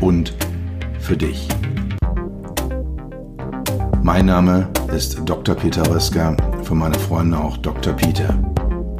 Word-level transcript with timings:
und 0.00 0.34
für 0.98 1.16
dich. 1.16 1.48
Mein 4.02 4.26
Name 4.26 4.70
ist 4.94 5.20
Dr. 5.24 5.54
Peter 5.54 5.88
Röska, 5.88 6.36
für 6.64 6.74
meine 6.74 6.98
Freunde 6.98 7.38
auch 7.38 7.56
Dr. 7.58 7.92
Peter. 7.92 8.34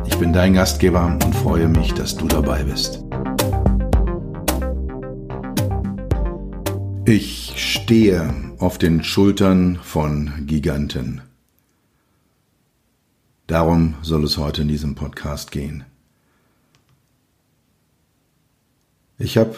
Ich 0.07 0.17
bin 0.19 0.33
dein 0.33 0.55
Gastgeber 0.55 1.07
und 1.07 1.35
freue 1.35 1.69
mich, 1.69 1.95
dass 1.95 2.17
du 2.17 2.29
dabei 2.29 2.63
bist. 2.65 3.03
Ich 7.07 7.55
stehe 7.57 8.33
auf 8.59 8.79
den 8.79 9.03
Schultern 9.03 9.81
von 9.83 10.47
Giganten. 10.47 11.23
Darum 13.47 13.95
soll 14.03 14.25
es 14.25 14.39
heute 14.39 14.63
in 14.63 14.69
diesem 14.69 14.95
Podcast 14.95 15.51
gehen. 15.51 15.85
Ich 19.19 19.37
habe 19.37 19.57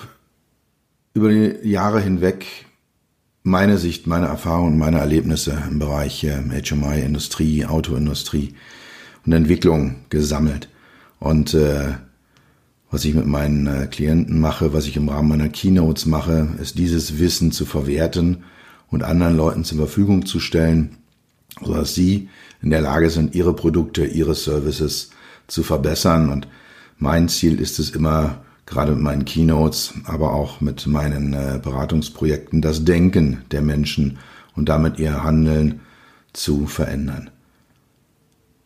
über 1.15 1.29
die 1.29 1.69
Jahre 1.69 2.01
hinweg 2.01 2.47
meine 3.43 3.79
Sicht, 3.79 4.07
meine 4.07 4.27
Erfahrungen, 4.27 4.79
meine 4.79 4.99
Erlebnisse 4.99 5.63
im 5.69 5.79
Bereich 5.79 6.21
HMI, 6.21 7.01
Industrie, 7.01 7.67
Autoindustrie 7.67 8.55
und 9.27 9.33
Entwicklung 9.33 9.97
gesammelt. 10.11 10.69
Und 11.19 11.55
äh, 11.55 11.95
was 12.91 13.05
ich 13.05 13.15
mit 13.15 13.27
meinen 13.27 13.67
äh, 13.67 13.87
Klienten 13.87 14.41
mache, 14.41 14.73
was 14.73 14.87
ich 14.87 14.97
im 14.97 15.09
Rahmen 15.09 15.29
meiner 15.29 15.49
Keynotes 15.49 16.07
mache, 16.07 16.49
ist 16.61 16.79
dieses 16.79 17.19
Wissen 17.19 17.51
zu 17.51 17.65
verwerten 17.65 18.45
und 18.91 19.03
anderen 19.03 19.37
Leuten 19.37 19.65
zur 19.65 19.79
Verfügung 19.79 20.27
zu 20.27 20.39
stellen, 20.39 20.99
sodass 21.65 21.95
sie 21.95 22.29
in 22.61 22.71
der 22.71 22.81
Lage 22.81 23.11
sind, 23.11 23.35
ihre 23.35 23.55
Produkte, 23.55 24.05
ihre 24.05 24.35
Services 24.35 25.11
zu 25.49 25.63
verbessern. 25.63 26.31
Und 26.31 26.47
mein 26.99 27.29
Ziel 27.29 27.61
ist 27.61 27.79
es 27.79 27.91
immer, 27.91 28.45
gerade 28.67 28.93
mit 28.93 29.01
meinen 29.03 29.25
Keynotes, 29.25 29.95
aber 30.05 30.33
auch 30.33 30.61
mit 30.61 30.87
meinen 30.87 31.35
äh, 31.35 31.61
Beratungsprojekten, 31.63 32.63
das 32.63 32.85
Denken 32.85 33.43
der 33.51 33.63
Menschen 33.63 34.19
und 34.57 34.69
damit 34.69 34.99
ihr 34.99 35.25
Handeln 35.25 35.81
zu 36.33 36.67
verändern. 36.67 37.31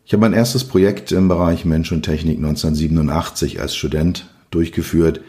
Ich 0.05 0.13
habe 0.13 0.21
mein 0.21 0.33
erstes 0.33 0.63
Projekt 0.63 1.11
im 1.11 1.27
Bereich 1.27 1.65
Mensch 1.65 1.91
und 1.91 2.03
Technik 2.03 2.37
1987 2.37 3.59
als 3.59 3.75
Student 3.75 4.29
durchgeführt. 4.51 5.19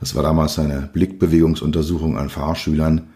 Das 0.00 0.14
war 0.14 0.22
damals 0.22 0.58
eine 0.58 0.90
Blickbewegungsuntersuchung 0.92 2.18
an 2.18 2.28
Fahrschülern. 2.28 3.08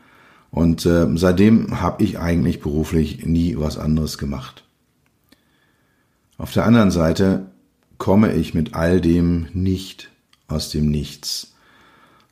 Und 0.51 0.87
äh, 0.87 1.07
seitdem 1.15 1.81
habe 1.81 2.03
ich 2.03 2.19
eigentlich 2.19 2.61
beruflich 2.61 3.27
nie 3.27 3.57
was 3.59 3.79
anderes 3.79 4.17
gemacht. 4.19 4.65
Auf 6.39 6.53
der 6.53 6.65
anderen 6.65 6.91
Seite 6.91 7.47
komme 7.99 8.33
ich 8.33 8.55
mit 8.55 8.75
all 8.75 9.01
dem 9.01 9.49
nicht 9.53 10.12
aus 10.53 10.71
dem 10.71 10.91
Nichts, 10.91 11.55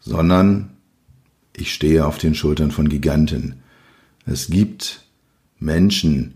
sondern 0.00 0.70
ich 1.56 1.72
stehe 1.72 2.06
auf 2.06 2.18
den 2.18 2.34
Schultern 2.34 2.70
von 2.70 2.88
Giganten. 2.88 3.56
Es 4.24 4.48
gibt 4.48 5.04
Menschen 5.58 6.34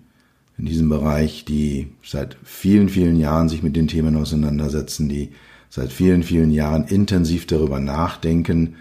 in 0.58 0.67
diesem 0.67 0.89
Bereich, 0.89 1.44
die 1.44 1.89
seit 2.05 2.36
vielen, 2.44 2.89
vielen 2.89 3.17
Jahren 3.17 3.48
sich 3.48 3.62
mit 3.62 3.77
den 3.77 3.89
Themen 3.89 4.17
auseinandersetzen, 4.17 5.08
die 5.08 5.33
seit 5.68 5.92
vielen, 5.92 6.23
vielen 6.23 6.50
Jahren 6.50 6.84
intensiv 6.84 7.46
darüber 7.46 7.80
nachdenken 7.80 8.77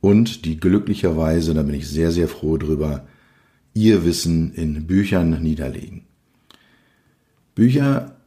und 0.00 0.44
die 0.44 0.60
glücklicherweise, 0.60 1.54
da 1.54 1.62
bin 1.62 1.74
ich 1.74 1.88
sehr, 1.88 2.12
sehr 2.12 2.28
froh 2.28 2.56
drüber, 2.56 3.06
ihr 3.74 4.04
Wissen 4.04 4.52
in 4.54 4.86
Büchern 4.86 5.42
niederlegen. 5.42 6.02
Bücher 7.54 8.17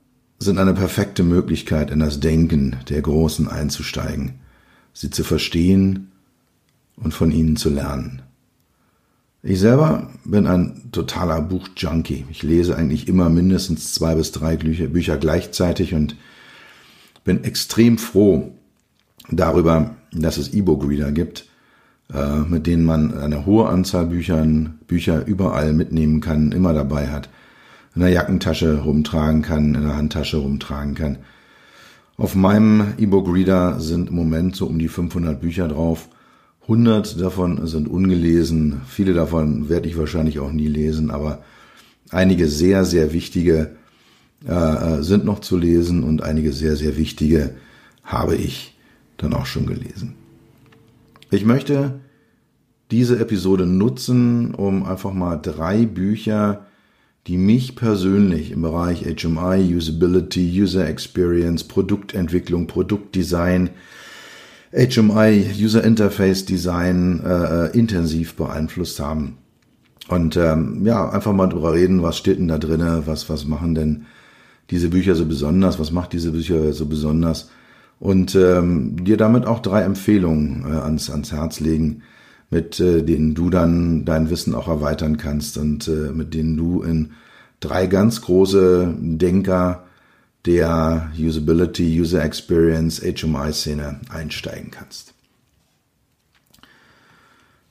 sind 0.41 0.57
eine 0.57 0.73
perfekte 0.73 1.23
Möglichkeit, 1.23 1.91
in 1.91 1.99
das 1.99 2.19
Denken 2.19 2.77
der 2.89 3.01
Großen 3.03 3.47
einzusteigen, 3.47 4.39
sie 4.91 5.11
zu 5.11 5.23
verstehen 5.23 6.11
und 6.95 7.13
von 7.13 7.31
ihnen 7.31 7.57
zu 7.57 7.69
lernen. 7.69 8.23
Ich 9.43 9.59
selber 9.59 10.09
bin 10.25 10.47
ein 10.47 10.89
totaler 10.91 11.41
Buchjunkie. 11.41 12.25
Ich 12.31 12.41
lese 12.41 12.75
eigentlich 12.75 13.07
immer 13.07 13.29
mindestens 13.29 13.93
zwei 13.93 14.15
bis 14.15 14.31
drei 14.31 14.55
Bücher 14.57 15.17
gleichzeitig 15.17 15.93
und 15.93 16.15
bin 17.23 17.43
extrem 17.43 17.99
froh 17.99 18.51
darüber, 19.29 19.95
dass 20.11 20.37
es 20.37 20.53
E-Book-Reader 20.53 21.11
gibt, 21.11 21.45
äh, 22.11 22.39
mit 22.39 22.65
denen 22.65 22.83
man 22.83 23.15
eine 23.15 23.45
hohe 23.45 23.69
Anzahl 23.69 24.07
Büchern, 24.07 24.79
Bücher 24.87 25.23
überall 25.25 25.73
mitnehmen 25.73 26.19
kann, 26.19 26.51
immer 26.51 26.73
dabei 26.73 27.09
hat 27.09 27.29
in 27.95 28.01
der 28.01 28.09
Jackentasche 28.09 28.79
rumtragen 28.79 29.41
kann, 29.41 29.75
in 29.75 29.83
der 29.83 29.95
Handtasche 29.95 30.37
rumtragen 30.37 30.95
kann. 30.95 31.17
Auf 32.17 32.35
meinem 32.35 32.93
E-Book-Reader 32.97 33.79
sind 33.79 34.09
im 34.09 34.15
Moment 34.15 34.55
so 34.55 34.67
um 34.67 34.79
die 34.79 34.87
500 34.87 35.41
Bücher 35.41 35.67
drauf. 35.67 36.07
100 36.63 37.19
davon 37.19 37.65
sind 37.67 37.87
ungelesen. 37.87 38.81
Viele 38.87 39.13
davon 39.13 39.69
werde 39.69 39.89
ich 39.89 39.97
wahrscheinlich 39.97 40.39
auch 40.39 40.51
nie 40.51 40.67
lesen, 40.67 41.11
aber 41.11 41.43
einige 42.11 42.47
sehr, 42.47 42.85
sehr 42.85 43.13
wichtige 43.13 43.71
äh, 44.47 44.53
äh 44.53 45.03
sind 45.03 45.25
noch 45.25 45.39
zu 45.39 45.57
lesen 45.57 46.03
und 46.03 46.21
einige 46.21 46.53
sehr, 46.53 46.75
sehr 46.75 46.97
wichtige 46.97 47.55
habe 48.03 48.35
ich 48.35 48.77
dann 49.17 49.33
auch 49.33 49.45
schon 49.45 49.65
gelesen. 49.65 50.15
Ich 51.31 51.45
möchte 51.45 51.99
diese 52.91 53.19
Episode 53.19 53.65
nutzen, 53.65 54.53
um 54.53 54.85
einfach 54.85 55.13
mal 55.13 55.37
drei 55.37 55.85
Bücher 55.85 56.67
die 57.27 57.37
mich 57.37 57.75
persönlich 57.75 58.51
im 58.51 58.63
Bereich 58.63 59.03
HMI, 59.03 59.75
Usability, 59.75 60.61
User 60.61 60.87
Experience, 60.87 61.63
Produktentwicklung, 61.63 62.67
Produktdesign, 62.67 63.69
HMI, 64.73 65.45
User 65.59 65.83
Interface 65.83 66.45
Design 66.45 67.21
äh, 67.23 67.65
äh, 67.67 67.77
intensiv 67.77 68.35
beeinflusst 68.35 68.99
haben. 68.99 69.37
Und 70.07 70.35
ähm, 70.35 70.85
ja, 70.85 71.09
einfach 71.09 71.33
mal 71.33 71.47
drüber 71.47 71.73
reden, 71.73 72.01
was 72.01 72.17
steht 72.17 72.39
denn 72.39 72.47
da 72.47 72.57
drinne, 72.57 73.03
was, 73.05 73.29
was 73.29 73.45
machen 73.45 73.75
denn 73.75 74.05
diese 74.69 74.89
Bücher 74.89 75.15
so 75.15 75.25
besonders, 75.25 75.79
was 75.79 75.91
macht 75.91 76.13
diese 76.13 76.31
Bücher 76.31 76.73
so 76.73 76.85
besonders? 76.85 77.49
Und 77.99 78.33
ähm, 78.33 79.03
dir 79.03 79.17
damit 79.17 79.45
auch 79.45 79.59
drei 79.59 79.83
Empfehlungen 79.83 80.65
äh, 80.65 80.75
ans, 80.77 81.11
ans 81.11 81.31
Herz 81.31 81.59
legen, 81.59 82.01
mit 82.51 82.79
äh, 82.79 83.01
denen 83.01 83.33
du 83.33 83.49
dann 83.49 84.05
dein 84.05 84.29
Wissen 84.29 84.53
auch 84.53 84.67
erweitern 84.67 85.17
kannst 85.17 85.57
und 85.57 85.87
äh, 85.87 86.11
mit 86.13 86.35
denen 86.35 86.57
du 86.57 86.83
in 86.83 87.13
drei 87.59 87.87
ganz 87.87 88.21
große 88.21 88.93
Denker 88.99 89.85
der 90.45 91.11
Usability, 91.17 91.99
User 91.99 92.23
Experience, 92.23 93.01
HMI-Szene 93.01 94.01
einsteigen 94.09 94.71
kannst. 94.71 95.13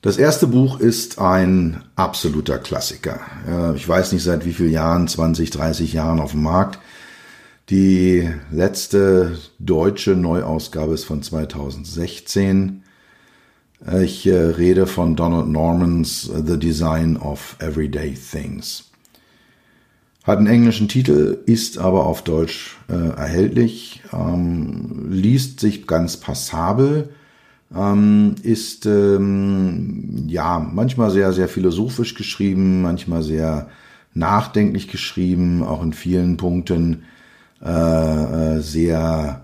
Das 0.01 0.17
erste 0.17 0.47
Buch 0.47 0.79
ist 0.79 1.19
ein 1.19 1.83
absoluter 1.95 2.57
Klassiker. 2.57 3.19
Ich 3.75 3.87
weiß 3.87 4.13
nicht 4.13 4.23
seit 4.23 4.45
wie 4.45 4.53
vielen 4.53 4.71
Jahren, 4.71 5.07
20, 5.07 5.51
30 5.51 5.93
Jahren 5.93 6.19
auf 6.19 6.31
dem 6.31 6.41
Markt. 6.41 6.79
Die 7.69 8.27
letzte 8.51 9.37
deutsche 9.59 10.11
Neuausgabe 10.15 10.93
ist 10.93 11.03
von 11.03 11.21
2016. 11.21 12.80
Ich 13.89 14.27
äh, 14.27 14.35
rede 14.35 14.85
von 14.85 15.15
Donald 15.15 15.47
Normans 15.47 16.29
The 16.45 16.59
Design 16.59 17.17
of 17.17 17.55
Everyday 17.59 18.13
Things. 18.13 18.91
Hat 20.23 20.37
einen 20.37 20.45
englischen 20.45 20.87
Titel, 20.87 21.39
ist 21.47 21.79
aber 21.79 22.05
auf 22.05 22.23
Deutsch 22.23 22.77
äh, 22.89 22.93
erhältlich, 22.93 24.03
ähm, 24.13 25.07
liest 25.09 25.59
sich 25.59 25.87
ganz 25.87 26.17
passabel, 26.17 27.09
ähm, 27.75 28.35
ist 28.43 28.85
ähm, 28.85 30.25
ja 30.27 30.59
manchmal 30.59 31.09
sehr, 31.09 31.33
sehr 31.33 31.47
philosophisch 31.47 32.13
geschrieben, 32.13 32.83
manchmal 32.83 33.23
sehr 33.23 33.69
nachdenklich 34.13 34.89
geschrieben, 34.89 35.63
auch 35.63 35.81
in 35.81 35.93
vielen 35.93 36.37
Punkten 36.37 37.05
äh, 37.63 38.57
äh 38.57 38.59
sehr 38.59 39.41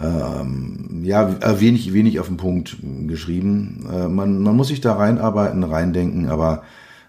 ähm, 0.00 1.02
ja, 1.04 1.28
äh, 1.40 1.60
wenig, 1.60 1.92
wenig 1.92 2.18
auf 2.20 2.26
den 2.26 2.36
Punkt 2.36 2.76
geschrieben. 3.06 3.86
Äh, 3.92 4.08
man, 4.08 4.40
man 4.40 4.56
muss 4.56 4.68
sich 4.68 4.80
da 4.80 4.94
reinarbeiten, 4.94 5.62
reindenken, 5.62 6.28
aber 6.28 6.62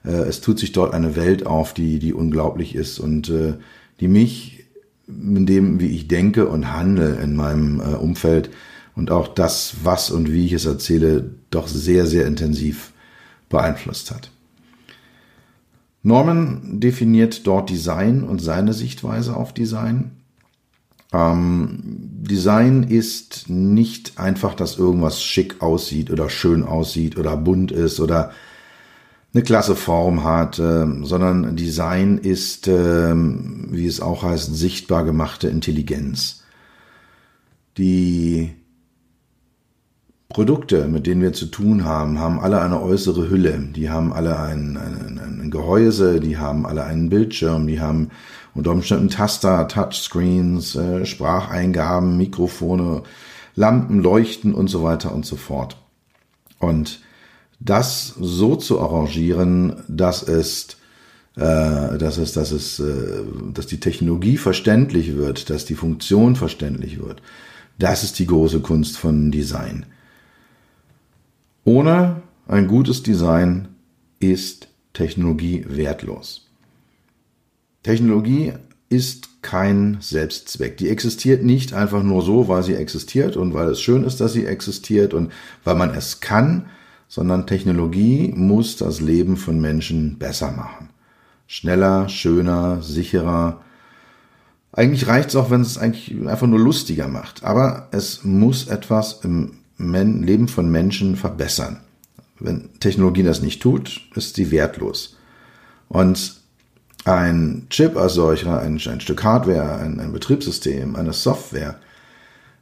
äh, 0.03 0.11
es 0.11 0.41
tut 0.41 0.59
sich 0.59 0.71
dort 0.71 0.93
eine 0.93 1.15
Welt 1.15 1.45
auf, 1.45 1.73
die, 1.73 1.99
die 1.99 2.13
unglaublich 2.13 2.75
ist 2.75 2.99
und 2.99 3.29
äh, 3.29 3.53
die 3.99 4.07
mich 4.07 4.65
in 5.07 5.45
dem, 5.45 5.79
wie 5.79 5.87
ich 5.87 6.07
denke 6.07 6.47
und 6.47 6.73
handle 6.73 7.15
in 7.15 7.35
meinem 7.35 7.79
äh, 7.79 7.95
Umfeld 7.95 8.49
und 8.95 9.11
auch 9.11 9.27
das, 9.27 9.75
was 9.83 10.11
und 10.11 10.31
wie 10.31 10.45
ich 10.45 10.53
es 10.53 10.65
erzähle, 10.65 11.31
doch 11.51 11.67
sehr, 11.67 12.05
sehr 12.05 12.25
intensiv 12.25 12.93
beeinflusst 13.49 14.11
hat. 14.11 14.31
Norman 16.01 16.79
definiert 16.79 17.47
dort 17.47 17.69
Design 17.69 18.23
und 18.23 18.39
seine 18.39 18.73
Sichtweise 18.73 19.35
auf 19.35 19.53
Design. 19.53 20.11
Ähm, 21.15 21.79
Design 22.23 22.83
ist 22.83 23.49
nicht 23.49 24.19
einfach, 24.19 24.55
dass 24.55 24.77
irgendwas 24.77 25.21
schick 25.23 25.61
aussieht 25.61 26.11
oder 26.11 26.29
schön 26.29 26.63
aussieht 26.63 27.17
oder 27.17 27.37
bunt 27.37 27.71
ist 27.71 27.99
oder 27.99 28.31
eine 29.33 29.43
klasse 29.43 29.75
Form 29.75 30.23
hat, 30.23 30.59
äh, 30.59 30.85
sondern 31.03 31.55
Design 31.55 32.17
ist, 32.17 32.67
äh, 32.67 33.13
wie 33.15 33.85
es 33.85 34.01
auch 34.01 34.23
heißt, 34.23 34.55
sichtbar 34.55 35.03
gemachte 35.03 35.47
Intelligenz. 35.47 36.43
Die 37.77 38.53
Produkte, 40.35 40.89
mit 40.89 41.07
denen 41.07 41.21
wir 41.21 41.31
zu 41.31 41.45
tun 41.45 41.85
haben, 41.85 42.19
haben 42.19 42.41
alle 42.41 42.59
eine 42.59 42.81
äußere 42.81 43.29
Hülle. 43.29 43.57
Die 43.73 43.89
haben 43.89 44.11
alle 44.11 44.37
ein, 44.37 44.75
ein, 44.75 45.39
ein 45.43 45.49
Gehäuse, 45.49 46.19
die 46.19 46.37
haben 46.37 46.65
alle 46.65 46.83
einen 46.83 47.07
Bildschirm, 47.07 47.67
die 47.67 47.79
haben 47.79 48.09
unter 48.53 48.71
Umständen 48.71 49.07
Taster, 49.07 49.65
Touchscreens, 49.69 50.75
äh, 50.75 51.05
Spracheingaben, 51.05 52.17
Mikrofone, 52.17 53.03
Lampen, 53.55 54.03
Leuchten 54.03 54.53
und 54.53 54.67
so 54.67 54.83
weiter 54.83 55.15
und 55.15 55.25
so 55.25 55.37
fort. 55.37 55.77
Und 56.59 56.99
das 57.61 58.13
so 58.19 58.57
zu 58.57 58.81
arrangieren, 58.81 59.77
dass 59.87 60.21
es 60.21 60.75
äh, 61.37 61.97
dass 61.97 62.17
es, 62.17 62.33
dass 62.33 62.51
es, 62.51 62.81
äh, 62.81 63.23
dass 63.53 63.67
die 63.67 63.79
Technologie 63.79 64.35
verständlich 64.35 65.15
wird, 65.15 65.49
dass 65.49 65.63
die 65.63 65.75
Funktion 65.75 66.35
verständlich 66.35 66.99
wird. 66.99 67.21
Das 67.79 68.03
ist 68.03 68.19
die 68.19 68.27
große 68.27 68.59
Kunst 68.59 68.97
von 68.97 69.31
Design. 69.31 69.85
Ohne 71.65 72.21
ein 72.47 72.67
gutes 72.67 73.01
Design 73.01 73.69
ist 74.19 74.67
Technologie 74.93 75.65
wertlos. 75.67 76.47
Technologie 77.81 78.53
ist 78.87 79.41
kein 79.41 79.97
Selbstzweck. 79.99 80.77
Die 80.77 80.89
existiert 80.89 81.43
nicht 81.43 81.73
einfach 81.73 82.03
nur 82.03 82.21
so, 82.21 82.47
weil 82.47 82.61
sie 82.61 82.75
existiert 82.75 83.35
und 83.35 83.55
weil 83.55 83.69
es 83.69 83.81
schön 83.81 84.03
ist, 84.03 84.21
dass 84.21 84.33
sie 84.33 84.45
existiert 84.45 85.15
und 85.15 85.31
weil 85.63 85.73
man 85.75 85.89
es 85.89 86.19
kann, 86.19 86.67
sondern 87.07 87.47
Technologie 87.47 88.31
muss 88.35 88.77
das 88.77 89.01
Leben 89.01 89.35
von 89.35 89.59
Menschen 89.59 90.19
besser 90.19 90.51
machen. 90.51 90.89
Schneller, 91.47 92.09
schöner, 92.09 92.83
sicherer. 92.83 93.61
Eigentlich 94.71 95.07
reicht 95.07 95.29
es 95.29 95.35
auch, 95.35 95.49
wenn 95.49 95.61
es 95.61 95.79
eigentlich 95.79 96.15
einfach 96.27 96.47
nur 96.47 96.59
lustiger 96.59 97.07
macht. 97.07 97.43
Aber 97.43 97.87
es 97.91 98.23
muss 98.23 98.67
etwas 98.67 99.21
im 99.23 99.53
Leben 99.77 100.47
von 100.47 100.69
Menschen 100.69 101.15
verbessern. 101.15 101.81
Wenn 102.39 102.69
Technologie 102.79 103.23
das 103.23 103.41
nicht 103.41 103.61
tut, 103.61 104.01
ist 104.15 104.35
sie 104.35 104.51
wertlos. 104.51 105.17
Und 105.87 106.41
ein 107.05 107.67
Chip 107.69 107.95
als 107.95 108.13
solcher, 108.13 108.59
ein, 108.59 108.81
ein 108.85 108.99
Stück 108.99 109.23
Hardware, 109.23 109.77
ein, 109.77 109.99
ein, 109.99 110.11
Betriebssystem, 110.11 110.95
eine 110.95 111.13
Software, 111.13 111.79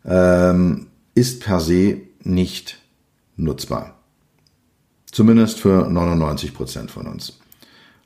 ähm, 0.05 0.87
ist 1.15 1.41
per 1.41 1.59
se 1.59 2.01
nicht 2.23 2.79
nutzbar. 3.37 3.95
Zumindest 5.11 5.59
für 5.59 5.89
99 5.89 6.53
Prozent 6.53 6.91
von 6.91 7.07
uns. 7.07 7.39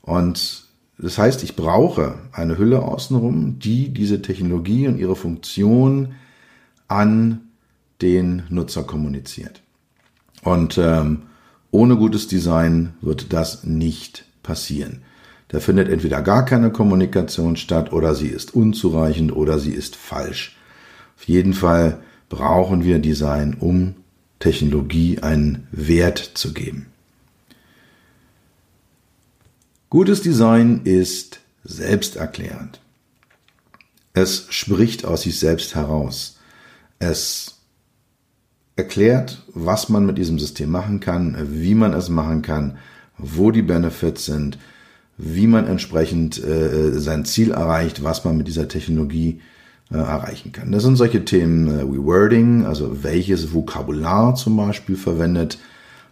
Und 0.02 0.64
das 0.98 1.18
heißt, 1.18 1.42
ich 1.42 1.56
brauche 1.56 2.18
eine 2.32 2.58
Hülle 2.58 2.82
außenrum, 2.82 3.58
die 3.58 3.88
diese 3.88 4.22
Technologie 4.22 4.88
und 4.88 4.98
ihre 4.98 5.16
Funktion 5.16 6.14
an 6.86 7.47
den 8.02 8.44
Nutzer 8.48 8.84
kommuniziert. 8.84 9.62
Und 10.42 10.78
ähm, 10.78 11.22
ohne 11.70 11.96
gutes 11.96 12.28
Design 12.28 12.94
wird 13.00 13.32
das 13.32 13.64
nicht 13.64 14.24
passieren. 14.42 15.02
Da 15.48 15.60
findet 15.60 15.88
entweder 15.88 16.22
gar 16.22 16.44
keine 16.44 16.70
Kommunikation 16.70 17.56
statt 17.56 17.92
oder 17.92 18.14
sie 18.14 18.28
ist 18.28 18.54
unzureichend 18.54 19.34
oder 19.34 19.58
sie 19.58 19.72
ist 19.72 19.96
falsch. 19.96 20.56
Auf 21.16 21.24
jeden 21.24 21.54
Fall 21.54 22.00
brauchen 22.28 22.84
wir 22.84 22.98
Design, 22.98 23.56
um 23.58 23.94
Technologie 24.38 25.18
einen 25.20 25.66
Wert 25.72 26.18
zu 26.18 26.52
geben. 26.52 26.86
Gutes 29.90 30.20
Design 30.20 30.82
ist 30.84 31.40
selbsterklärend. 31.64 32.80
Es 34.12 34.46
spricht 34.50 35.04
aus 35.06 35.22
sich 35.22 35.38
selbst 35.38 35.74
heraus. 35.74 36.38
Es 36.98 37.57
erklärt, 38.78 39.42
was 39.54 39.88
man 39.88 40.06
mit 40.06 40.18
diesem 40.18 40.38
System 40.38 40.70
machen 40.70 41.00
kann, 41.00 41.36
wie 41.50 41.74
man 41.74 41.92
es 41.92 42.08
machen 42.08 42.42
kann, 42.42 42.78
wo 43.18 43.50
die 43.50 43.62
Benefits 43.62 44.24
sind, 44.24 44.58
wie 45.16 45.48
man 45.48 45.66
entsprechend 45.66 46.42
äh, 46.42 46.92
sein 46.98 47.24
Ziel 47.24 47.50
erreicht, 47.50 48.04
was 48.04 48.24
man 48.24 48.36
mit 48.36 48.46
dieser 48.46 48.68
Technologie 48.68 49.40
äh, 49.90 49.96
erreichen 49.96 50.52
kann. 50.52 50.70
Das 50.70 50.84
sind 50.84 50.94
solche 50.94 51.24
Themen 51.24 51.68
äh, 51.68 51.92
wie 51.92 52.04
Wording, 52.04 52.64
also 52.64 53.02
welches 53.02 53.52
Vokabular 53.52 54.36
zum 54.36 54.56
Beispiel 54.56 54.96
verwendet 54.96 55.58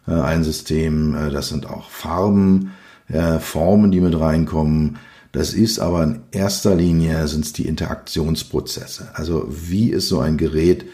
äh, 0.08 0.12
ein 0.12 0.42
System. 0.42 1.14
Äh, 1.14 1.30
das 1.30 1.50
sind 1.50 1.70
auch 1.70 1.88
Farben, 1.88 2.72
äh, 3.08 3.38
Formen, 3.38 3.92
die 3.92 4.00
mit 4.00 4.18
reinkommen. 4.18 4.98
Das 5.30 5.54
ist 5.54 5.78
aber 5.78 6.02
in 6.02 6.20
erster 6.32 6.74
Linie 6.74 7.28
sind 7.28 7.44
es 7.44 7.52
die 7.52 7.68
Interaktionsprozesse. 7.68 9.10
Also 9.14 9.46
wie 9.48 9.90
ist 9.90 10.08
so 10.08 10.18
ein 10.18 10.36
Gerät 10.36 10.86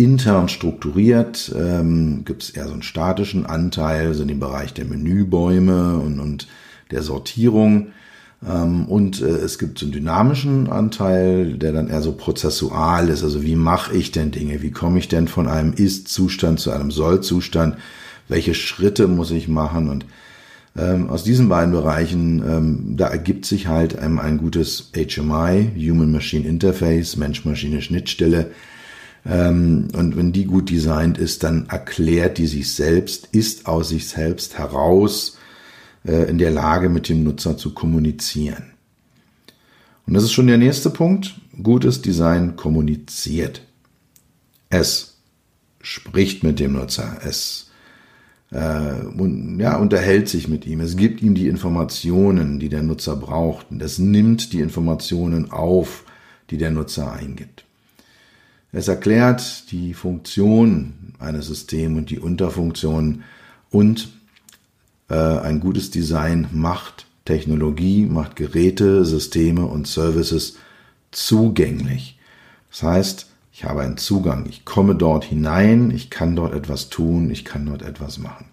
intern 0.00 0.48
strukturiert? 0.48 1.54
Ähm, 1.56 2.22
Gibt 2.24 2.42
es 2.42 2.50
eher 2.50 2.66
so 2.66 2.72
einen 2.72 2.82
statischen 2.82 3.46
Anteil, 3.46 4.14
so 4.14 4.22
in 4.22 4.28
dem 4.28 4.40
Bereich 4.40 4.72
der 4.72 4.86
Menübäume 4.86 5.98
und, 5.98 6.18
und 6.18 6.48
der 6.90 7.02
Sortierung. 7.02 7.88
Ähm, 8.46 8.86
und 8.86 9.20
äh, 9.20 9.26
es 9.26 9.58
gibt 9.58 9.78
so 9.78 9.86
einen 9.86 9.92
dynamischen 9.92 10.68
Anteil, 10.70 11.58
der 11.58 11.72
dann 11.72 11.88
eher 11.88 12.00
so 12.00 12.12
prozessual 12.12 13.08
ist. 13.10 13.22
Also 13.22 13.42
wie 13.42 13.56
mache 13.56 13.94
ich 13.94 14.10
denn 14.10 14.30
Dinge? 14.30 14.62
Wie 14.62 14.70
komme 14.70 14.98
ich 14.98 15.08
denn 15.08 15.28
von 15.28 15.46
einem 15.46 15.74
Ist-Zustand 15.74 16.60
zu 16.60 16.70
einem 16.70 16.90
Soll-Zustand? 16.90 17.76
Welche 18.28 18.54
Schritte 18.54 19.06
muss 19.06 19.30
ich 19.30 19.48
machen? 19.48 19.90
Und 19.90 20.06
ähm, 20.78 21.10
aus 21.10 21.24
diesen 21.24 21.48
beiden 21.50 21.72
Bereichen, 21.72 22.42
ähm, 22.46 22.96
da 22.96 23.08
ergibt 23.08 23.44
sich 23.44 23.66
halt 23.66 23.98
einem 23.98 24.18
ein 24.18 24.38
gutes 24.38 24.92
HMI, 24.94 25.72
Human 25.76 26.10
Machine 26.10 26.48
Interface, 26.48 27.16
Mensch-Maschine-Schnittstelle. 27.16 28.50
Ähm, 29.26 29.88
und 29.94 30.16
wenn 30.16 30.32
die 30.32 30.44
gut 30.44 30.70
designt 30.70 31.18
ist, 31.18 31.42
dann 31.42 31.68
erklärt 31.68 32.38
die 32.38 32.46
sich 32.46 32.72
selbst, 32.72 33.28
ist 33.32 33.66
aus 33.66 33.90
sich 33.90 34.08
selbst 34.08 34.58
heraus 34.58 35.38
äh, 36.04 36.30
in 36.30 36.38
der 36.38 36.50
Lage, 36.50 36.88
mit 36.88 37.08
dem 37.08 37.22
Nutzer 37.24 37.56
zu 37.56 37.74
kommunizieren. 37.74 38.72
Und 40.06 40.14
das 40.14 40.24
ist 40.24 40.32
schon 40.32 40.46
der 40.46 40.58
nächste 40.58 40.90
Punkt. 40.90 41.40
Gutes 41.62 42.02
Design 42.02 42.56
kommuniziert. 42.56 43.62
Es 44.70 45.18
spricht 45.80 46.42
mit 46.42 46.58
dem 46.58 46.72
Nutzer. 46.72 47.18
Es 47.24 47.70
äh, 48.52 49.58
ja, 49.58 49.76
unterhält 49.76 50.28
sich 50.28 50.48
mit 50.48 50.66
ihm. 50.66 50.80
Es 50.80 50.96
gibt 50.96 51.22
ihm 51.22 51.34
die 51.34 51.48
Informationen, 51.48 52.58
die 52.58 52.68
der 52.68 52.82
Nutzer 52.82 53.16
braucht. 53.16 53.70
Und 53.70 53.82
es 53.82 53.98
nimmt 53.98 54.52
die 54.52 54.60
Informationen 54.60 55.50
auf, 55.50 56.04
die 56.50 56.56
der 56.56 56.70
Nutzer 56.70 57.12
eingibt. 57.12 57.64
Es 58.72 58.88
erklärt 58.88 59.70
die 59.72 59.94
Funktion 59.94 61.14
eines 61.18 61.46
Systems 61.46 61.98
und 61.98 62.10
die 62.10 62.20
Unterfunktionen 62.20 63.24
und 63.70 64.08
äh, 65.08 65.14
ein 65.14 65.60
gutes 65.60 65.90
Design 65.90 66.48
macht 66.52 67.06
Technologie, 67.24 68.06
macht 68.06 68.36
Geräte, 68.36 69.04
Systeme 69.04 69.66
und 69.66 69.86
Services 69.86 70.56
zugänglich. 71.10 72.18
Das 72.70 72.82
heißt, 72.82 73.26
ich 73.52 73.64
habe 73.64 73.82
einen 73.82 73.98
Zugang. 73.98 74.46
Ich 74.48 74.64
komme 74.64 74.94
dort 74.94 75.24
hinein, 75.24 75.90
ich 75.90 76.08
kann 76.08 76.36
dort 76.36 76.54
etwas 76.54 76.88
tun, 76.88 77.30
ich 77.30 77.44
kann 77.44 77.66
dort 77.66 77.82
etwas 77.82 78.18
machen. 78.18 78.46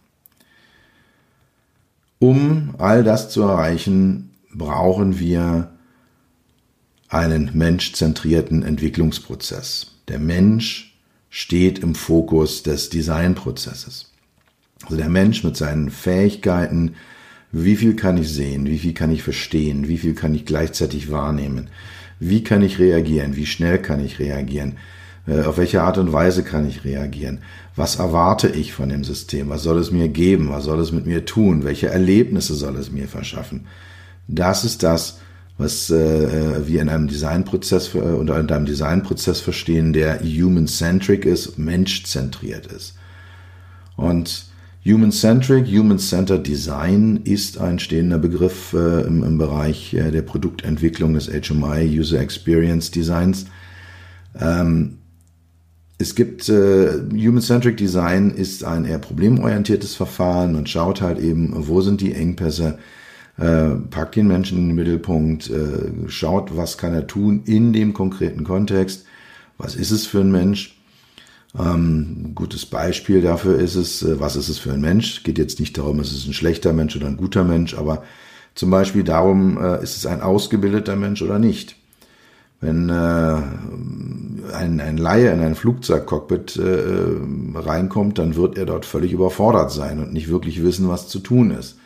Um 2.19 2.75
all 2.79 3.03
das 3.03 3.29
zu 3.29 3.43
erreichen, 3.43 4.31
brauchen 4.53 5.19
wir 5.19 5.71
einen 7.09 7.51
menschzentrierten 7.53 8.63
Entwicklungsprozess. 8.63 9.96
Der 10.07 10.19
Mensch 10.19 10.97
steht 11.29 11.79
im 11.79 11.95
Fokus 11.95 12.63
des 12.63 12.89
Designprozesses. 12.89 14.11
Also 14.83 14.95
der 14.95 15.09
Mensch 15.09 15.43
mit 15.43 15.57
seinen 15.57 15.89
Fähigkeiten, 15.89 16.95
wie 17.51 17.75
viel 17.75 17.95
kann 17.95 18.17
ich 18.17 18.29
sehen, 18.29 18.67
wie 18.67 18.79
viel 18.79 18.93
kann 18.93 19.11
ich 19.11 19.23
verstehen, 19.23 19.87
wie 19.87 19.97
viel 19.97 20.13
kann 20.13 20.33
ich 20.35 20.45
gleichzeitig 20.45 21.11
wahrnehmen, 21.11 21.69
wie 22.19 22.43
kann 22.43 22.61
ich 22.61 22.79
reagieren, 22.79 23.35
wie 23.35 23.45
schnell 23.45 23.79
kann 23.79 24.03
ich 24.03 24.19
reagieren, 24.19 24.77
äh, 25.27 25.41
auf 25.41 25.57
welche 25.57 25.81
Art 25.81 25.97
und 25.97 26.13
Weise 26.13 26.43
kann 26.43 26.67
ich 26.67 26.85
reagieren? 26.85 27.39
Was 27.75 27.97
erwarte 27.97 28.47
ich 28.47 28.73
von 28.73 28.89
dem 28.89 29.03
System? 29.03 29.49
Was 29.49 29.63
soll 29.63 29.77
es 29.77 29.91
mir 29.91 30.07
geben? 30.07 30.49
Was 30.49 30.63
soll 30.63 30.79
es 30.79 30.91
mit 30.91 31.05
mir 31.05 31.25
tun? 31.25 31.63
Welche 31.63 31.87
Erlebnisse 31.87 32.55
soll 32.55 32.75
es 32.77 32.91
mir 32.91 33.07
verschaffen? 33.07 33.67
Das 34.27 34.63
ist 34.63 34.83
das, 34.83 35.19
was 35.57 35.89
äh, 35.89 36.67
wir 36.67 36.81
in 36.81 36.89
einem 36.89 37.07
Designprozess 37.07 37.95
äh, 37.95 37.99
in 37.99 38.29
einem 38.29 38.65
Designprozess 38.65 39.39
verstehen, 39.39 39.93
der 39.93 40.19
human-centric 40.21 41.25
ist, 41.25 41.57
menschzentriert 41.57 42.67
ist. 42.67 42.95
Und 43.95 44.45
Human-Centric, 44.87 45.67
Human-Centered 45.67 46.47
Design 46.47 47.19
ist 47.25 47.57
ein 47.57 47.77
stehender 47.77 48.19
Begriff 48.19 48.73
äh, 48.73 49.01
im, 49.01 49.21
im, 49.23 49.37
Bereich 49.37 49.93
äh, 49.93 50.11
der 50.11 50.21
Produktentwicklung 50.21 51.13
des 51.13 51.27
HMI, 51.27 51.99
User 51.99 52.21
Experience 52.21 52.89
Designs. 52.89 53.47
Ähm, 54.39 54.99
es 55.97 56.15
gibt 56.15 56.47
äh, 56.47 57.01
Human-Centric 57.11 57.75
Design 57.75 58.29
ist 58.31 58.63
ein 58.63 58.85
eher 58.85 58.99
problemorientiertes 58.99 59.95
Verfahren 59.95 60.55
und 60.55 60.69
schaut 60.69 61.01
halt 61.01 61.19
eben, 61.19 61.51
wo 61.67 61.81
sind 61.81 61.99
die 61.99 62.13
Engpässe, 62.13 62.77
äh, 63.37 63.69
packt 63.89 64.15
den 64.15 64.27
Menschen 64.27 64.57
in 64.57 64.67
den 64.69 64.75
Mittelpunkt, 64.75 65.49
äh, 65.49 66.09
schaut, 66.09 66.55
was 66.55 66.77
kann 66.77 66.93
er 66.93 67.07
tun 67.07 67.43
in 67.45 67.73
dem 67.73 67.93
konkreten 67.93 68.43
Kontext, 68.43 69.05
was 69.57 69.75
ist 69.75 69.91
es 69.91 70.05
für 70.05 70.21
ein 70.21 70.31
Mensch 70.31 70.77
ähm, 71.57 72.33
gutes 72.35 72.65
Beispiel 72.65 73.21
dafür 73.21 73.59
ist 73.59 73.75
es, 73.75 74.03
äh, 74.03 74.19
was 74.19 74.35
ist 74.35 74.49
es 74.49 74.59
für 74.59 74.71
ein 74.73 74.81
Mensch? 74.81 75.23
Geht 75.23 75.37
jetzt 75.37 75.59
nicht 75.59 75.77
darum, 75.77 75.99
ist 75.99 76.11
es 76.11 76.27
ein 76.27 76.33
schlechter 76.33 76.73
Mensch 76.73 76.95
oder 76.95 77.07
ein 77.07 77.17
guter 77.17 77.43
Mensch, 77.43 77.75
aber 77.75 78.03
zum 78.53 78.69
Beispiel 78.69 79.03
darum, 79.03 79.57
äh, 79.63 79.81
ist 79.81 79.97
es 79.97 80.05
ein 80.05 80.21
ausgebildeter 80.21 80.95
Mensch 80.95 81.21
oder 81.21 81.39
nicht. 81.39 81.75
Wenn 82.59 82.89
äh, 82.89 82.93
ein, 84.53 84.81
ein 84.81 84.97
Laie 84.97 85.31
in 85.31 85.41
ein 85.41 85.55
Flugzeugcockpit 85.55 86.57
äh, 86.57 87.59
reinkommt, 87.59 88.17
dann 88.17 88.35
wird 88.35 88.57
er 88.57 88.65
dort 88.65 88.85
völlig 88.85 89.11
überfordert 89.11 89.71
sein 89.71 89.99
und 89.99 90.11
nicht 90.11 90.27
wirklich 90.27 90.63
wissen, 90.63 90.87
was 90.87 91.07
zu 91.07 91.19
tun 91.19 91.51
ist. 91.51 91.77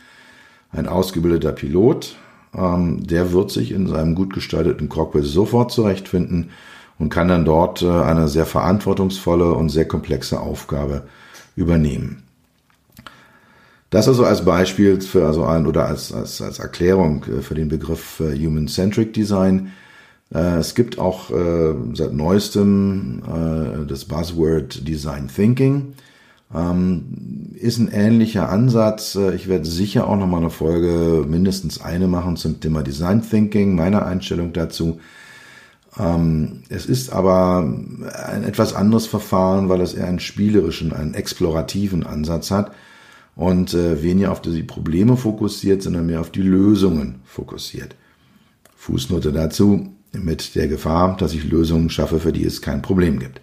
Ein 0.72 0.88
ausgebildeter 0.88 1.52
Pilot, 1.52 2.16
ähm, 2.54 3.06
der 3.06 3.32
wird 3.32 3.50
sich 3.50 3.72
in 3.72 3.86
seinem 3.86 4.14
gut 4.14 4.32
gestalteten 4.32 4.88
Cockpit 4.88 5.24
sofort 5.24 5.70
zurechtfinden 5.70 6.50
und 6.98 7.08
kann 7.08 7.28
dann 7.28 7.44
dort 7.44 7.82
äh, 7.82 7.90
eine 7.90 8.28
sehr 8.28 8.46
verantwortungsvolle 8.46 9.52
und 9.52 9.68
sehr 9.68 9.86
komplexe 9.86 10.40
Aufgabe 10.40 11.02
übernehmen. 11.56 12.22
Das 13.90 14.08
also 14.08 14.24
als 14.24 14.44
Beispiel 14.44 15.00
für 15.02 15.26
also 15.26 15.44
ein 15.44 15.66
oder 15.66 15.86
als, 15.86 16.12
als, 16.12 16.40
als 16.40 16.58
Erklärung 16.58 17.24
äh, 17.24 17.42
für 17.42 17.54
den 17.54 17.68
Begriff 17.68 18.20
äh, 18.20 18.34
Human-Centric 18.38 19.12
Design. 19.12 19.72
Es 20.34 20.74
gibt 20.74 20.98
auch 20.98 21.28
seit 21.92 22.14
neuestem 22.14 23.20
das 23.86 24.06
Buzzword 24.06 24.88
Design 24.88 25.28
Thinking. 25.28 25.92
Ähm, 26.54 27.52
ist 27.54 27.78
ein 27.78 27.88
ähnlicher 27.88 28.48
Ansatz. 28.48 29.16
Ich 29.34 29.48
werde 29.48 29.64
sicher 29.64 30.08
auch 30.08 30.16
noch 30.16 30.26
mal 30.26 30.38
eine 30.38 30.50
Folge, 30.50 31.24
mindestens 31.26 31.80
eine 31.80 32.08
machen 32.08 32.36
zum 32.36 32.60
Thema 32.60 32.82
Design 32.82 33.22
Thinking, 33.22 33.74
meine 33.74 34.04
Einstellung 34.04 34.52
dazu. 34.52 34.98
Ähm, 35.98 36.62
es 36.68 36.86
ist 36.86 37.12
aber 37.12 37.58
ein 37.60 38.44
etwas 38.44 38.74
anderes 38.74 39.06
Verfahren, 39.06 39.68
weil 39.68 39.80
es 39.80 39.94
eher 39.94 40.06
einen 40.06 40.20
spielerischen, 40.20 40.92
einen 40.92 41.14
explorativen 41.14 42.04
Ansatz 42.04 42.50
hat 42.50 42.72
und 43.36 43.74
äh, 43.74 44.02
weniger 44.02 44.32
auf 44.32 44.42
die 44.42 44.62
Probleme 44.62 45.16
fokussiert, 45.16 45.82
sondern 45.82 46.06
mehr 46.06 46.20
auf 46.20 46.30
die 46.30 46.42
Lösungen 46.42 47.20
fokussiert. 47.24 47.94
Fußnote 48.76 49.32
dazu 49.32 49.94
mit 50.12 50.54
der 50.54 50.68
Gefahr, 50.68 51.16
dass 51.16 51.32
ich 51.32 51.44
Lösungen 51.44 51.88
schaffe, 51.88 52.20
für 52.20 52.32
die 52.32 52.44
es 52.44 52.60
kein 52.60 52.82
Problem 52.82 53.18
gibt. 53.18 53.40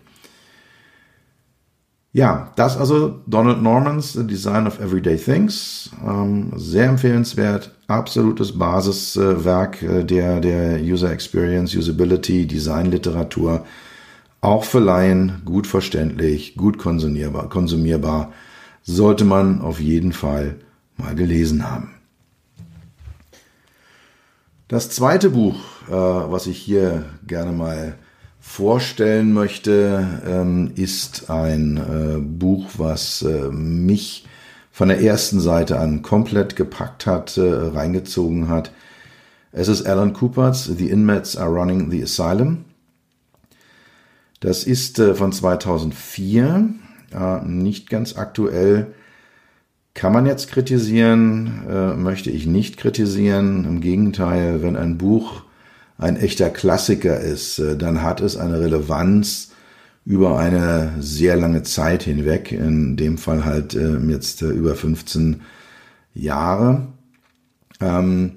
Ja, 2.12 2.52
das 2.56 2.76
also 2.76 3.22
Donald 3.28 3.62
Normans 3.62 4.14
The 4.14 4.26
Design 4.26 4.66
of 4.66 4.80
Everyday 4.80 5.18
Things. 5.18 5.92
Ähm, 6.04 6.52
sehr 6.56 6.88
empfehlenswert, 6.88 7.72
absolutes 7.88 8.58
Basiswerk 8.58 9.84
äh, 9.84 10.04
der, 10.04 10.40
der 10.40 10.80
User 10.80 11.12
Experience, 11.12 11.76
Usability, 11.76 12.48
Designliteratur. 12.48 13.66
Auch 14.42 14.64
für 14.64 14.80
Laien 14.80 15.44
gut 15.46 15.68
verständlich, 15.68 16.56
gut 16.56 16.80
konsumierbar, 16.80 17.48
konsumierbar. 17.48 18.34
Sollte 18.82 19.24
man 19.24 19.62
auf 19.62 19.80
jeden 19.80 20.14
Fall 20.14 20.56
mal 20.98 21.14
gelesen 21.14 21.70
haben. 21.70 21.92
Das 24.68 24.90
zweite 24.90 25.30
Buch, 25.30 25.58
äh, 25.90 25.92
was 25.92 26.48
ich 26.48 26.58
hier 26.58 27.06
gerne 27.28 27.52
mal 27.52 27.96
vorstellen 28.40 29.34
möchte, 29.34 30.22
ähm, 30.26 30.72
ist 30.76 31.30
ein 31.30 31.78
äh, 31.78 32.20
Buch, 32.20 32.68
was 32.78 33.22
äh, 33.22 33.50
mich 33.50 34.26
von 34.72 34.88
der 34.88 35.02
ersten 35.02 35.40
Seite 35.40 35.80
an 35.80 36.02
komplett 36.02 36.56
gepackt 36.56 37.06
hat, 37.06 37.38
äh, 37.38 37.42
reingezogen 37.42 38.48
hat. 38.48 38.72
Es 39.52 39.68
ist 39.68 39.86
Alan 39.86 40.14
Cooper's 40.14 40.66
The 40.66 40.90
Inmates 40.90 41.36
Are 41.36 41.50
Running 41.50 41.92
the 41.92 42.04
Asylum. 42.04 42.66
Das 44.40 44.64
ist 44.64 45.02
von 45.02 45.34
2004, 45.34 46.70
nicht 47.44 47.90
ganz 47.90 48.16
aktuell. 48.16 48.94
Kann 49.94 50.14
man 50.14 50.26
jetzt 50.28 50.50
kritisieren, 50.50 52.02
möchte 52.02 52.30
ich 52.30 52.46
nicht 52.46 52.78
kritisieren. 52.78 53.66
Im 53.66 53.82
Gegenteil, 53.82 54.62
wenn 54.62 54.78
ein 54.78 54.98
Buch 54.98 55.42
ein 56.00 56.16
echter 56.16 56.50
Klassiker 56.50 57.20
ist, 57.20 57.60
äh, 57.60 57.78
dann 57.78 58.02
hat 58.02 58.22
es 58.22 58.38
eine 58.38 58.60
Relevanz 58.60 59.52
über 60.06 60.40
eine 60.40 60.94
sehr 61.00 61.36
lange 61.36 61.62
Zeit 61.64 62.04
hinweg, 62.04 62.52
in 62.52 62.98
dem 62.98 63.18
Fall 63.18 63.46
halt 63.46 63.76
äh, 63.76 63.98
jetzt 64.08 64.42
äh, 64.42 64.48
über 64.48 64.76
15 64.76 65.42
Jahre. 66.16 66.88
Ähm, 67.82 68.32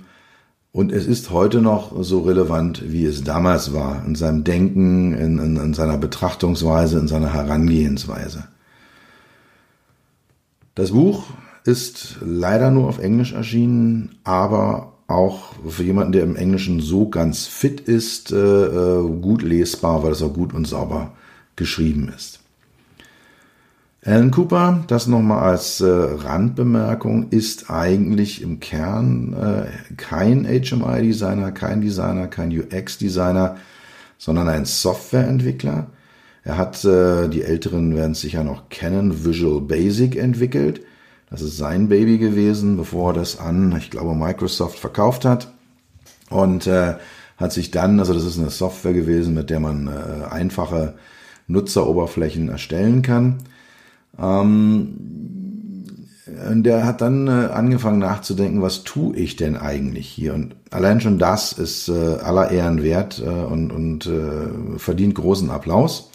und 0.72 0.90
es 0.90 1.06
ist 1.06 1.30
heute 1.30 1.60
noch 1.60 2.02
so 2.02 2.20
relevant, 2.20 2.90
wie 2.90 3.04
es 3.04 3.22
damals 3.24 3.72
war, 3.72 4.04
in 4.06 4.14
seinem 4.16 4.42
Denken, 4.42 5.14
in, 5.14 5.38
in, 5.38 5.56
in 5.56 5.74
seiner 5.74 5.98
Betrachtungsweise, 5.98 6.98
in 6.98 7.08
seiner 7.08 7.32
Herangehensweise. 7.32 8.44
Das 10.74 10.90
Buch 10.90 11.24
ist 11.64 12.16
leider 12.22 12.70
nur 12.70 12.88
auf 12.88 12.98
Englisch 12.98 13.32
erschienen, 13.32 14.16
aber 14.24 14.91
auch 15.12 15.52
für 15.68 15.82
jemanden, 15.82 16.12
der 16.12 16.24
im 16.24 16.36
Englischen 16.36 16.80
so 16.80 17.08
ganz 17.08 17.46
fit 17.46 17.80
ist, 17.80 18.32
äh, 18.32 18.36
äh, 18.36 19.20
gut 19.20 19.42
lesbar, 19.42 20.02
weil 20.02 20.12
es 20.12 20.22
auch 20.22 20.32
gut 20.32 20.52
und 20.54 20.66
sauber 20.66 21.12
geschrieben 21.56 22.12
ist. 22.14 22.40
Alan 24.04 24.32
Cooper, 24.32 24.82
das 24.88 25.06
nochmal 25.06 25.50
als 25.50 25.80
äh, 25.80 25.86
Randbemerkung, 25.86 27.28
ist 27.30 27.70
eigentlich 27.70 28.42
im 28.42 28.58
Kern 28.58 29.32
äh, 29.32 29.94
kein 29.96 30.44
HMI-Designer, 30.44 31.52
kein 31.52 31.80
Designer, 31.80 32.26
kein 32.26 32.50
UX-Designer, 32.50 33.58
sondern 34.18 34.48
ein 34.48 34.64
Softwareentwickler. 34.64 35.86
Er 36.42 36.56
hat, 36.58 36.84
äh, 36.84 37.28
die 37.28 37.42
Älteren 37.42 37.94
werden 37.94 38.12
es 38.12 38.22
sicher 38.22 38.42
noch 38.42 38.68
kennen, 38.70 39.24
Visual 39.24 39.60
Basic 39.60 40.16
entwickelt. 40.16 40.80
Das 41.32 41.40
ist 41.40 41.56
sein 41.56 41.88
Baby 41.88 42.18
gewesen, 42.18 42.76
bevor 42.76 43.10
er 43.10 43.14
das 43.14 43.40
an, 43.40 43.74
ich 43.78 43.90
glaube, 43.90 44.14
Microsoft 44.14 44.78
verkauft 44.78 45.24
hat. 45.24 45.50
Und 46.28 46.66
äh, 46.66 46.94
hat 47.38 47.52
sich 47.52 47.70
dann, 47.70 47.98
also 48.00 48.12
das 48.12 48.24
ist 48.24 48.38
eine 48.38 48.50
Software 48.50 48.92
gewesen, 48.92 49.32
mit 49.32 49.48
der 49.48 49.58
man 49.58 49.88
äh, 49.88 50.26
einfache 50.30 50.94
Nutzeroberflächen 51.46 52.50
erstellen 52.50 53.00
kann. 53.00 53.38
Ähm, 54.18 54.98
der 56.26 56.84
hat 56.84 57.00
dann 57.00 57.28
äh, 57.28 57.48
angefangen 57.52 57.98
nachzudenken, 57.98 58.60
was 58.60 58.84
tue 58.84 59.16
ich 59.16 59.36
denn 59.36 59.56
eigentlich 59.56 60.08
hier? 60.08 60.34
Und 60.34 60.54
allein 60.70 61.00
schon 61.00 61.18
das 61.18 61.52
ist 61.54 61.88
äh, 61.88 62.18
aller 62.22 62.50
Ehren 62.50 62.82
wert 62.82 63.22
äh, 63.24 63.28
und, 63.28 63.72
und 63.72 64.06
äh, 64.06 64.78
verdient 64.78 65.14
großen 65.14 65.50
Applaus. 65.50 66.10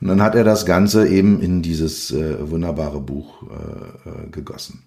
Und 0.00 0.08
dann 0.08 0.22
hat 0.22 0.34
er 0.34 0.44
das 0.44 0.66
Ganze 0.66 1.08
eben 1.08 1.40
in 1.40 1.62
dieses 1.62 2.10
äh, 2.10 2.50
wunderbare 2.50 3.00
Buch 3.00 3.42
äh, 3.44 4.08
äh, 4.08 4.30
gegossen. 4.30 4.82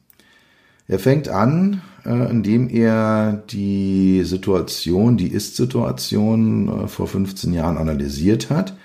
Er 0.87 0.99
fängt 0.99 1.29
an, 1.29 1.81
äh, 2.05 2.31
indem 2.31 2.69
er 2.69 3.43
die 3.49 4.23
Situation, 4.23 5.17
die 5.17 5.27
Ist-Situation 5.27 6.67
äh, 6.67 6.87
vor 6.87 7.07
15 7.07 7.53
Jahren 7.53 7.77
analysiert 7.77 8.49
hat. 8.49 8.75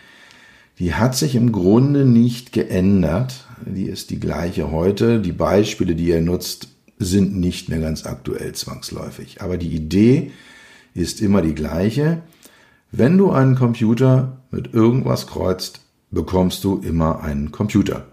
Die 0.78 0.94
hat 0.94 1.16
sich 1.16 1.34
im 1.34 1.52
Grunde 1.52 2.04
nicht 2.04 2.52
geändert. 2.52 3.46
Die 3.64 3.84
ist 3.84 4.10
die 4.10 4.20
gleiche 4.20 4.70
heute. 4.70 5.20
Die 5.20 5.32
Beispiele, 5.32 5.94
die 5.94 6.10
er 6.10 6.20
nutzt, 6.20 6.68
sind 6.98 7.36
nicht 7.36 7.68
mehr 7.68 7.80
ganz 7.80 8.04
aktuell 8.04 8.52
zwangsläufig. 8.52 9.40
Aber 9.40 9.56
die 9.56 9.74
Idee 9.74 10.30
ist 10.94 11.20
immer 11.20 11.42
die 11.42 11.54
gleiche. 11.54 12.22
Wenn 12.92 13.16
du 13.16 13.30
einen 13.30 13.54
Computer 13.54 14.42
mit 14.50 14.74
irgendwas 14.74 15.26
kreuzt, 15.26 15.80
bekommst 16.10 16.64
du 16.64 16.78
immer 16.78 17.22
einen 17.22 17.52
Computer. 17.52 18.06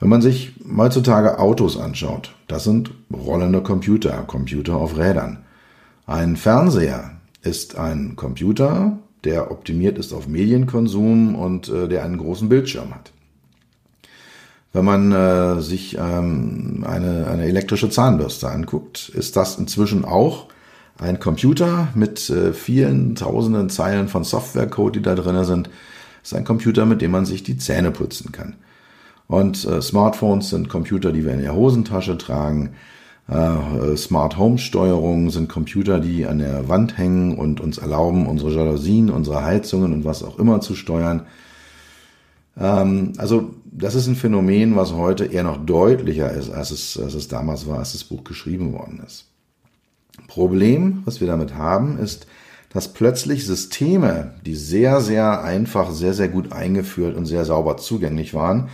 Wenn 0.00 0.08
man 0.08 0.22
sich 0.22 0.52
heutzutage 0.76 1.38
Autos 1.38 1.78
anschaut, 1.78 2.34
das 2.48 2.64
sind 2.64 2.90
rollende 3.12 3.62
Computer, 3.62 4.24
Computer 4.26 4.76
auf 4.76 4.96
Rädern. 4.96 5.38
Ein 6.06 6.36
Fernseher 6.36 7.12
ist 7.42 7.76
ein 7.76 8.16
Computer, 8.16 8.98
der 9.24 9.50
optimiert 9.50 9.96
ist 9.96 10.12
auf 10.12 10.28
Medienkonsum 10.28 11.34
und 11.34 11.68
äh, 11.68 11.88
der 11.88 12.04
einen 12.04 12.18
großen 12.18 12.48
Bildschirm 12.48 12.94
hat. 12.94 13.12
Wenn 14.74 14.84
man 14.84 15.12
äh, 15.12 15.62
sich 15.62 15.96
ähm, 15.96 16.84
eine, 16.86 17.28
eine 17.28 17.44
elektrische 17.44 17.88
Zahnbürste 17.88 18.50
anguckt, 18.50 19.08
ist 19.08 19.36
das 19.36 19.56
inzwischen 19.56 20.04
auch 20.04 20.48
Ein 20.98 21.18
Computer 21.18 21.88
mit 21.94 22.30
äh, 22.30 22.52
vielen 22.52 23.16
tausenden 23.16 23.68
Zeilen 23.68 24.06
von 24.06 24.22
Softwarecode, 24.22 24.96
die 24.96 25.02
da 25.02 25.16
drin 25.16 25.44
sind, 25.44 25.68
ist 26.24 26.34
ein 26.34 26.44
Computer, 26.44 26.86
mit 26.86 27.02
dem 27.02 27.12
man 27.12 27.26
sich 27.26 27.42
die 27.42 27.58
Zähne 27.58 27.90
putzen 27.90 28.32
kann. 28.32 28.54
Und 29.28 29.64
äh, 29.64 29.80
Smartphones 29.80 30.50
sind 30.50 30.68
Computer, 30.68 31.12
die 31.12 31.24
wir 31.24 31.32
in 31.32 31.42
der 31.42 31.54
Hosentasche 31.54 32.18
tragen. 32.18 32.70
Äh, 33.28 33.96
Smart 33.96 34.36
Home 34.36 34.58
Steuerungen 34.58 35.30
sind 35.30 35.48
Computer, 35.48 36.00
die 36.00 36.26
an 36.26 36.38
der 36.38 36.68
Wand 36.68 36.98
hängen 36.98 37.36
und 37.36 37.60
uns 37.60 37.78
erlauben, 37.78 38.26
unsere 38.26 38.52
Jalousien, 38.52 39.10
unsere 39.10 39.44
Heizungen 39.44 39.92
und 39.92 40.04
was 40.04 40.22
auch 40.22 40.38
immer 40.38 40.60
zu 40.60 40.74
steuern. 40.74 41.26
Ähm, 42.58 43.12
also 43.18 43.54
das 43.64 43.94
ist 43.94 44.06
ein 44.06 44.16
Phänomen, 44.16 44.76
was 44.76 44.92
heute 44.92 45.26
eher 45.26 45.42
noch 45.42 45.64
deutlicher 45.64 46.30
ist, 46.30 46.50
als 46.50 46.70
es, 46.70 46.98
als 46.98 47.14
es 47.14 47.28
damals 47.28 47.66
war, 47.66 47.78
als 47.78 47.92
das 47.92 48.04
Buch 48.04 48.24
geschrieben 48.24 48.72
worden 48.72 49.02
ist. 49.06 49.26
Problem, 50.28 51.02
was 51.04 51.20
wir 51.20 51.26
damit 51.26 51.54
haben, 51.54 51.98
ist, 51.98 52.26
dass 52.74 52.92
plötzlich 52.92 53.46
Systeme, 53.46 54.34
die 54.44 54.56
sehr, 54.56 55.00
sehr 55.00 55.42
einfach, 55.42 55.92
sehr, 55.92 56.12
sehr 56.12 56.28
gut 56.28 56.52
eingeführt 56.52 57.16
und 57.16 57.24
sehr 57.24 57.44
sauber 57.44 57.76
zugänglich 57.76 58.34
waren, 58.34 58.68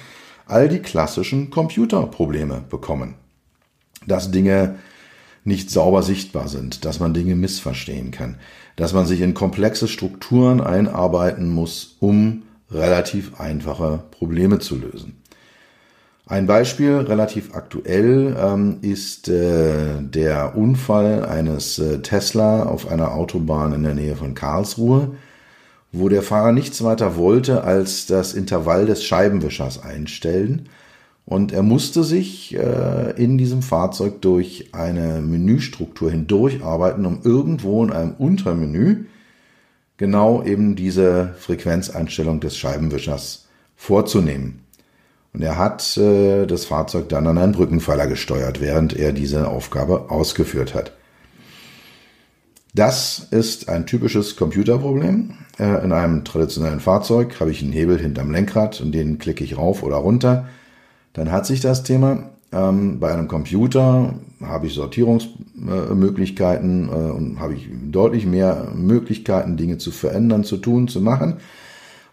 all 0.47 0.69
die 0.69 0.80
klassischen 0.80 1.50
Computerprobleme 1.50 2.64
bekommen. 2.69 3.14
Dass 4.07 4.30
Dinge 4.30 4.76
nicht 5.45 5.71
sauber 5.71 6.02
sichtbar 6.02 6.49
sind, 6.49 6.87
dass 6.87 6.99
man 6.99 7.12
Dinge 7.12 7.37
missverstehen 7.37 8.11
kann, 8.11 8.38
dass 8.75 8.95
man 8.95 9.07
sich 9.07 9.21
in 9.21 9.35
komplexe 9.35 9.87
Strukturen 9.87 10.62
einarbeiten 10.62 11.50
muss, 11.50 11.97
um 12.00 12.42
relativ 12.71 13.38
einfache 13.38 14.04
Probleme 14.11 14.59
zu 14.61 14.76
lösen. 14.76 15.20
Ein 16.30 16.46
Beispiel, 16.46 16.94
relativ 16.94 17.56
aktuell, 17.56 18.37
ähm, 18.38 18.76
ist 18.82 19.28
äh, 19.28 20.00
der 20.00 20.56
Unfall 20.56 21.26
eines 21.26 21.80
äh, 21.80 22.02
Tesla 22.02 22.62
auf 22.62 22.87
einer 22.87 23.16
Autobahn 23.16 23.72
in 23.72 23.82
der 23.82 23.96
Nähe 23.96 24.14
von 24.14 24.34
Karlsruhe, 24.34 25.16
wo 25.90 26.08
der 26.08 26.22
Fahrer 26.22 26.52
nichts 26.52 26.84
weiter 26.84 27.16
wollte, 27.16 27.64
als 27.64 28.06
das 28.06 28.32
Intervall 28.32 28.87
des 28.87 29.02
Scheibenwischers 29.02 29.82
einstellen. 29.82 30.68
Und 31.26 31.50
er 31.50 31.64
musste 31.64 32.04
sich 32.04 32.54
äh, 32.54 33.10
in 33.20 33.37
diesem 33.37 33.62
Fahrzeug 33.62 34.22
durch 34.22 34.68
eine 34.70 35.20
Menüstruktur 35.22 36.12
hindurcharbeiten, 36.12 37.06
um 37.06 37.22
irgendwo 37.25 37.82
in 37.82 37.90
einem 37.90 38.12
Untermenü 38.12 39.06
genau 39.96 40.44
eben 40.44 40.76
diese 40.76 41.34
Frequenzeinstellung 41.40 42.38
des 42.38 42.56
Scheibenwischers 42.56 43.49
vorzunehmen. 43.75 44.60
Und 45.32 45.42
er 45.42 45.58
hat 45.58 45.96
äh, 45.96 46.46
das 46.46 46.64
Fahrzeug 46.64 47.08
dann 47.08 47.26
an 47.26 47.38
einen 47.38 47.52
Brückenpfeiler 47.52 48.06
gesteuert, 48.06 48.60
während 48.60 48.96
er 48.96 49.12
diese 49.12 49.49
Aufgabe 49.49 50.10
ausgeführt 50.10 50.75
hat. 50.75 50.92
Das 52.75 53.26
ist 53.30 53.68
ein 53.68 53.87
typisches 53.87 54.37
Computerproblem. 54.37 55.34
Äh, 55.58 55.84
in 55.84 55.92
einem 55.92 56.25
traditionellen 56.25 56.80
Fahrzeug 56.80 57.38
habe 57.40 57.50
ich 57.50 57.62
einen 57.62 57.72
Hebel 57.72 57.99
hinterm 57.99 58.30
Lenkrad 58.30 58.80
und 58.80 58.92
den 58.92 59.18
klicke 59.18 59.44
ich 59.44 59.58
rauf 59.58 59.82
oder 59.82 59.96
runter. 59.96 60.49
Dann 61.12 61.32
hat 61.32 61.46
sich 61.46 61.60
das 61.60 61.82
Thema. 61.82 62.30
Ähm, 62.52 62.99
bei 62.99 63.12
einem 63.12 63.28
Computer 63.28 64.14
habe 64.42 64.66
ich 64.66 64.75
Sortierungsmöglichkeiten 64.75 66.88
äh, 66.88 66.92
und 66.92 67.38
habe 67.40 67.54
ich 67.54 67.68
deutlich 67.90 68.26
mehr 68.26 68.72
Möglichkeiten, 68.75 69.56
Dinge 69.56 69.78
zu 69.78 69.92
verändern, 69.92 70.44
zu 70.44 70.56
tun, 70.56 70.88
zu 70.88 71.00
machen. 71.00 71.37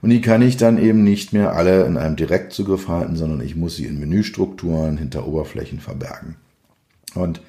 Und 0.01 0.09
die 0.11 0.21
kann 0.21 0.41
ich 0.41 0.57
dann 0.57 0.77
eben 0.77 1.03
nicht 1.03 1.33
mehr 1.33 1.53
alle 1.53 1.85
in 1.85 1.97
einem 1.97 2.15
Direktzugriff 2.15 2.87
halten, 2.87 3.15
sondern 3.15 3.41
ich 3.41 3.55
muss 3.55 3.75
sie 3.75 3.85
in 3.85 3.99
Menüstrukturen 3.99 4.97
hinter 4.97 5.27
Oberflächen 5.27 5.79
verbergen. 5.79 6.35
Und 7.15 7.41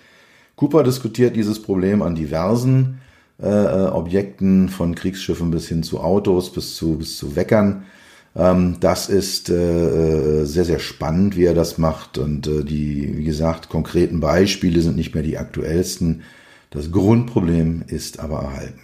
Cooper 0.57 0.83
diskutiert 0.83 1.37
dieses 1.37 1.63
Problem 1.63 2.03
an 2.03 2.15
diversen 2.15 3.01
äh, 3.41 3.47
Objekten, 3.47 4.69
von 4.69 4.95
Kriegsschiffen 4.95 5.51
bis 5.51 5.69
hin 5.69 5.83
zu 5.83 6.01
Autos, 6.01 6.53
bis 6.53 6.75
zu, 6.75 6.99
bis 6.99 7.17
zu 7.17 7.37
Weckern. 7.37 7.85
Ähm, 8.35 8.77
das 8.81 9.09
ist 9.09 9.51
äh, 9.51 10.41
äh, 10.41 10.45
sehr, 10.45 10.65
sehr 10.65 10.79
spannend, 10.79 11.37
wie 11.37 11.45
er 11.45 11.55
das 11.55 11.79
macht. 11.79 12.19
Und 12.19 12.47
äh, 12.47 12.65
die, 12.65 13.19
wie 13.19 13.25
gesagt, 13.25 13.69
konkreten 13.69 14.21
Beispiele 14.21 14.81
sind 14.81 14.97
nicht 14.97 15.15
mehr 15.15 15.23
die 15.23 15.39
aktuellsten. 15.39 16.23
Das 16.71 16.91
Grundproblem 16.91 17.85
ist 17.87 18.21
aber 18.21 18.41
erhalten. 18.43 18.81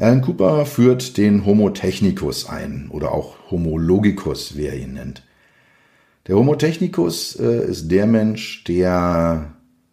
Alan 0.00 0.22
Cooper 0.22 0.64
führt 0.64 1.18
den 1.18 1.44
Homo 1.44 1.68
technicus 1.68 2.48
ein 2.48 2.88
oder 2.90 3.12
auch 3.12 3.36
Homo 3.50 3.76
logicus, 3.76 4.56
wie 4.56 4.64
er 4.64 4.76
ihn 4.76 4.94
nennt. 4.94 5.22
Der 6.26 6.36
Homo 6.36 6.56
technicus 6.56 7.36
äh, 7.38 7.66
ist 7.66 7.90
der 7.90 8.06
Mensch, 8.06 8.64
der 8.64 9.52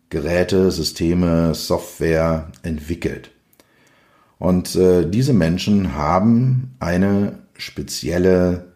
Geräte, 0.10 0.72
Systeme, 0.72 1.54
Software 1.54 2.54
entwickelt. 2.63 3.32
Und 4.39 4.78
äh, 4.78 5.10
diese 5.10 5.34
Menschen 5.34 5.93
haben 5.96 6.76
eine 6.80 7.39
spezielle 7.58 8.72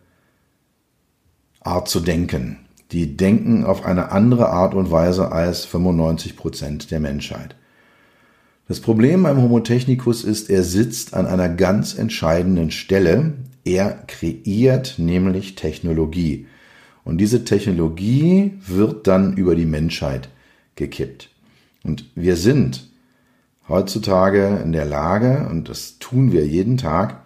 Art 1.61 1.87
zu 1.87 2.01
denken. 2.01 2.57
Die 2.91 3.15
denken 3.15 3.63
auf 3.63 3.85
eine 3.85 4.11
andere 4.11 4.49
Art 4.49 4.73
und 4.73 4.91
Weise 4.91 5.31
als 5.31 5.63
95 5.63 6.35
Prozent 6.35 6.91
der 6.91 6.99
Menschheit. 6.99 7.55
Das 8.71 8.79
Problem 8.79 9.23
beim 9.23 9.41
Homo 9.41 9.59
technicus 9.59 10.23
ist, 10.23 10.49
er 10.49 10.63
sitzt 10.63 11.13
an 11.13 11.25
einer 11.25 11.49
ganz 11.49 11.93
entscheidenden 11.93 12.71
Stelle. 12.71 13.33
Er 13.65 13.89
kreiert 14.07 14.95
nämlich 14.97 15.55
Technologie. 15.55 16.47
Und 17.03 17.17
diese 17.17 17.43
Technologie 17.43 18.53
wird 18.65 19.07
dann 19.07 19.35
über 19.35 19.55
die 19.55 19.65
Menschheit 19.65 20.29
gekippt. 20.75 21.27
Und 21.83 22.05
wir 22.15 22.37
sind 22.37 22.87
heutzutage 23.67 24.61
in 24.63 24.71
der 24.71 24.85
Lage, 24.85 25.49
und 25.49 25.67
das 25.67 25.99
tun 25.99 26.31
wir 26.31 26.47
jeden 26.47 26.77
Tag, 26.77 27.23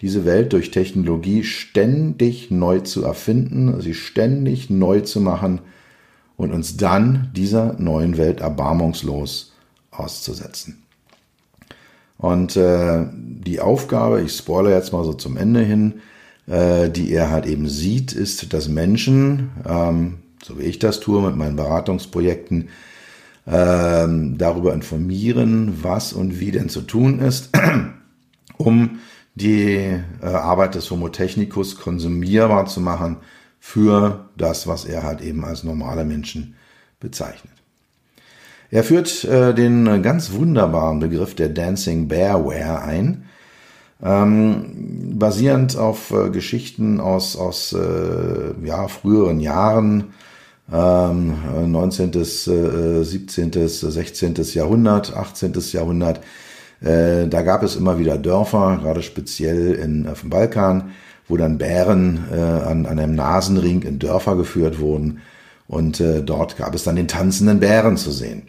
diese 0.00 0.24
Welt 0.24 0.52
durch 0.52 0.72
Technologie 0.72 1.44
ständig 1.44 2.50
neu 2.50 2.80
zu 2.80 3.04
erfinden, 3.04 3.80
sie 3.80 3.94
ständig 3.94 4.68
neu 4.68 4.98
zu 5.02 5.20
machen 5.20 5.60
und 6.36 6.50
uns 6.50 6.76
dann 6.76 7.30
dieser 7.36 7.74
neuen 7.78 8.16
Welt 8.16 8.40
erbarmungslos 8.40 9.51
auszusetzen. 9.92 10.82
Und 12.18 12.56
äh, 12.56 13.06
die 13.12 13.60
Aufgabe, 13.60 14.22
ich 14.22 14.36
spoilere 14.36 14.74
jetzt 14.74 14.92
mal 14.92 15.04
so 15.04 15.12
zum 15.12 15.36
Ende 15.36 15.60
hin, 15.60 16.00
äh, 16.46 16.88
die 16.88 17.12
er 17.12 17.30
halt 17.30 17.46
eben 17.46 17.68
sieht, 17.68 18.12
ist, 18.12 18.52
dass 18.52 18.68
Menschen, 18.68 19.50
ähm, 19.66 20.18
so 20.42 20.58
wie 20.58 20.64
ich 20.64 20.78
das 20.78 21.00
tue 21.00 21.22
mit 21.22 21.36
meinen 21.36 21.56
Beratungsprojekten, 21.56 22.68
ähm, 23.46 24.38
darüber 24.38 24.72
informieren, 24.72 25.82
was 25.82 26.12
und 26.12 26.38
wie 26.38 26.52
denn 26.52 26.68
zu 26.68 26.82
tun 26.82 27.18
ist, 27.18 27.50
um 28.56 29.00
die 29.34 29.98
äh, 30.20 30.26
Arbeit 30.26 30.74
des 30.74 30.90
Homo 30.90 31.08
technicus 31.08 31.76
konsumierbar 31.76 32.66
zu 32.66 32.80
machen 32.80 33.16
für 33.58 34.28
das, 34.36 34.66
was 34.66 34.84
er 34.84 35.02
halt 35.02 35.20
eben 35.22 35.44
als 35.44 35.64
normale 35.64 36.04
Menschen 36.04 36.54
bezeichnet. 37.00 37.51
Er 38.72 38.84
führt 38.84 39.24
äh, 39.24 39.52
den 39.52 40.02
ganz 40.02 40.32
wunderbaren 40.32 40.98
Begriff 40.98 41.34
der 41.34 41.50
Dancing 41.50 42.08
Bearware 42.08 42.80
ein, 42.80 43.26
ähm, 44.02 45.12
basierend 45.18 45.76
auf 45.76 46.10
äh, 46.10 46.30
Geschichten 46.30 46.98
aus, 46.98 47.36
aus 47.36 47.74
äh, 47.74 48.66
ja, 48.66 48.88
früheren 48.88 49.40
Jahren, 49.40 50.14
ähm, 50.72 51.34
19., 51.70 52.12
äh, 52.14 53.04
17., 53.04 53.68
16. 53.68 54.34
Jahrhundert, 54.54 55.14
18. 55.14 55.52
Jahrhundert. 55.72 56.20
Äh, 56.80 57.28
da 57.28 57.42
gab 57.42 57.62
es 57.62 57.76
immer 57.76 57.98
wieder 57.98 58.16
Dörfer, 58.16 58.78
gerade 58.82 59.02
speziell 59.02 59.74
in, 59.74 60.08
auf 60.08 60.22
dem 60.22 60.30
Balkan, 60.30 60.92
wo 61.28 61.36
dann 61.36 61.58
Bären 61.58 62.24
äh, 62.32 62.40
an, 62.40 62.86
an 62.86 62.98
einem 62.98 63.14
Nasenring 63.16 63.82
in 63.82 63.98
Dörfer 63.98 64.34
geführt 64.34 64.80
wurden. 64.80 65.20
Und 65.68 66.00
äh, 66.00 66.22
dort 66.22 66.56
gab 66.56 66.74
es 66.74 66.84
dann 66.84 66.96
den 66.96 67.06
tanzenden 67.06 67.60
Bären 67.60 67.98
zu 67.98 68.10
sehen. 68.10 68.44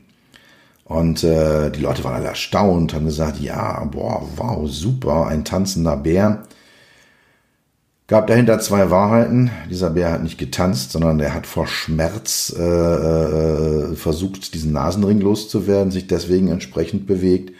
Und 0.93 1.23
äh, 1.23 1.71
die 1.71 1.81
Leute 1.81 2.03
waren 2.03 2.13
alle 2.13 2.27
erstaunt, 2.27 2.93
haben 2.93 3.07
gesagt, 3.07 3.39
ja, 3.39 3.83
boah, 3.85 4.29
wow, 4.35 4.69
super, 4.69 5.25
ein 5.25 5.43
tanzender 5.43 5.97
Bär. 5.97 6.43
Gab 8.05 8.27
dahinter 8.27 8.59
zwei 8.59 8.91
Wahrheiten. 8.91 9.49
Dieser 9.71 9.89
Bär 9.89 10.11
hat 10.11 10.21
nicht 10.21 10.37
getanzt, 10.37 10.91
sondern 10.91 11.19
er 11.19 11.33
hat 11.33 11.47
vor 11.47 11.65
Schmerz 11.65 12.53
äh, 12.55 12.61
äh, 12.61 13.95
versucht, 13.95 14.53
diesen 14.53 14.71
Nasenring 14.71 15.19
loszuwerden, 15.19 15.89
sich 15.89 16.05
deswegen 16.05 16.49
entsprechend 16.49 17.07
bewegt. 17.07 17.53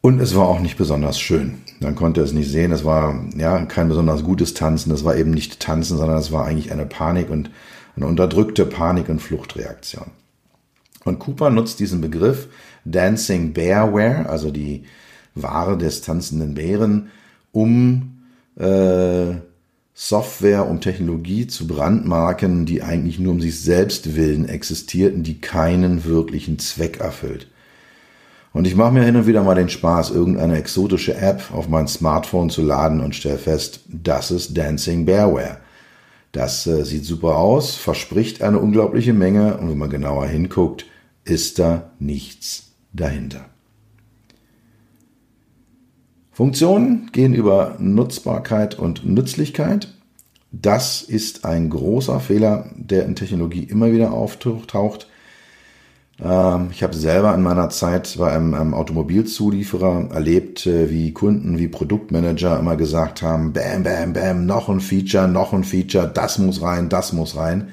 Und 0.00 0.18
es 0.18 0.34
war 0.34 0.48
auch 0.48 0.60
nicht 0.60 0.78
besonders 0.78 1.20
schön. 1.20 1.58
Man 1.80 1.96
konnte 1.96 2.22
es 2.22 2.32
nicht 2.32 2.50
sehen. 2.50 2.72
Es 2.72 2.86
war 2.86 3.26
ja 3.36 3.62
kein 3.66 3.90
besonders 3.90 4.24
gutes 4.24 4.54
Tanzen. 4.54 4.90
Es 4.90 5.04
war 5.04 5.16
eben 5.16 5.32
nicht 5.32 5.60
Tanzen, 5.60 5.98
sondern 5.98 6.16
es 6.16 6.32
war 6.32 6.46
eigentlich 6.46 6.72
eine 6.72 6.86
Panik 6.86 7.28
und 7.28 7.50
eine 7.94 8.06
unterdrückte 8.06 8.64
Panik- 8.64 9.10
und 9.10 9.20
Fluchtreaktion. 9.20 10.06
Und 11.06 11.20
Cooper 11.20 11.50
nutzt 11.50 11.78
diesen 11.78 12.00
Begriff 12.00 12.48
Dancing 12.84 13.52
Bearware, 13.52 14.28
also 14.28 14.50
die 14.50 14.82
Ware 15.36 15.78
des 15.78 16.02
tanzenden 16.02 16.54
Bären, 16.54 17.10
um 17.52 18.24
äh, 18.56 19.36
Software, 19.94 20.68
um 20.68 20.80
Technologie 20.80 21.46
zu 21.46 21.68
brandmarken, 21.68 22.66
die 22.66 22.82
eigentlich 22.82 23.20
nur 23.20 23.32
um 23.32 23.40
sich 23.40 23.60
selbst 23.60 24.16
willen 24.16 24.48
existiert 24.48 25.14
und 25.14 25.22
die 25.22 25.40
keinen 25.40 26.04
wirklichen 26.04 26.58
Zweck 26.58 26.98
erfüllt. 26.98 27.46
Und 28.52 28.66
ich 28.66 28.74
mache 28.74 28.92
mir 28.92 29.04
hin 29.04 29.16
und 29.16 29.26
wieder 29.26 29.44
mal 29.44 29.54
den 29.54 29.68
Spaß, 29.68 30.10
irgendeine 30.10 30.58
exotische 30.58 31.16
App 31.16 31.52
auf 31.52 31.68
mein 31.68 31.86
Smartphone 31.86 32.50
zu 32.50 32.62
laden 32.62 33.00
und 33.00 33.14
stelle 33.14 33.38
fest, 33.38 33.80
das 33.88 34.32
ist 34.32 34.56
Dancing 34.56 35.04
Bearware. 35.04 35.58
Das 36.32 36.66
äh, 36.66 36.84
sieht 36.84 37.04
super 37.04 37.36
aus, 37.36 37.76
verspricht 37.76 38.42
eine 38.42 38.58
unglaubliche 38.58 39.12
Menge 39.12 39.56
und 39.56 39.70
wenn 39.70 39.78
man 39.78 39.88
genauer 39.88 40.26
hinguckt, 40.26 40.84
ist 41.26 41.58
da 41.58 41.90
nichts 41.98 42.72
dahinter. 42.92 43.46
Funktionen 46.30 47.10
gehen 47.12 47.34
über 47.34 47.76
Nutzbarkeit 47.78 48.78
und 48.78 49.04
Nützlichkeit. 49.06 49.94
Das 50.52 51.02
ist 51.02 51.44
ein 51.44 51.70
großer 51.70 52.20
Fehler, 52.20 52.70
der 52.76 53.04
in 53.06 53.16
Technologie 53.16 53.64
immer 53.64 53.90
wieder 53.90 54.12
auftaucht. 54.12 55.08
Ähm, 56.22 56.68
ich 56.70 56.82
habe 56.82 56.94
selber 56.94 57.34
in 57.34 57.42
meiner 57.42 57.68
Zeit 57.70 58.16
bei 58.18 58.32
einem, 58.32 58.74
Automobilzulieferer 58.74 60.10
erlebt, 60.12 60.66
äh, 60.66 60.90
wie 60.90 61.12
Kunden, 61.12 61.58
wie 61.58 61.68
Produktmanager 61.68 62.58
immer 62.58 62.76
gesagt 62.76 63.22
haben, 63.22 63.52
bam, 63.52 63.82
bam, 63.82 64.12
bam, 64.12 64.46
noch 64.46 64.68
ein 64.68 64.80
Feature, 64.80 65.28
noch 65.28 65.52
ein 65.52 65.64
Feature, 65.64 66.10
das 66.12 66.38
muss 66.38 66.62
rein, 66.62 66.88
das 66.88 67.12
muss 67.12 67.36
rein. 67.36 67.68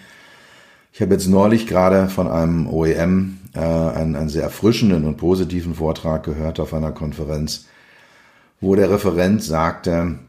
Ich 0.91 1.01
habe 1.01 1.13
jetzt 1.13 1.27
neulich 1.27 1.67
gerade 1.67 2.07
von 2.07 2.27
einem 2.27 2.67
OEM 2.67 3.39
äh, 3.53 3.59
einen, 3.59 4.15
einen 4.15 4.29
sehr 4.29 4.43
erfrischenden 4.43 5.05
und 5.05 5.17
positiven 5.17 5.75
Vortrag 5.75 6.23
gehört 6.23 6.59
auf 6.59 6.73
einer 6.73 6.91
Konferenz, 6.91 7.65
wo 8.61 8.75
der 8.75 8.89
Referent 8.89 9.43
sagte, 9.43 10.19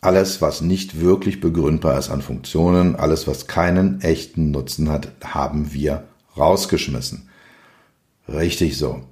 alles, 0.00 0.42
was 0.42 0.60
nicht 0.60 1.00
wirklich 1.00 1.40
begründbar 1.40 1.98
ist 1.98 2.10
an 2.10 2.22
Funktionen, 2.22 2.96
alles, 2.96 3.28
was 3.28 3.46
keinen 3.46 4.00
echten 4.00 4.50
Nutzen 4.50 4.90
hat, 4.90 5.12
haben 5.22 5.72
wir 5.72 6.04
rausgeschmissen. 6.36 7.28
Richtig 8.28 8.76
so. 8.76 9.02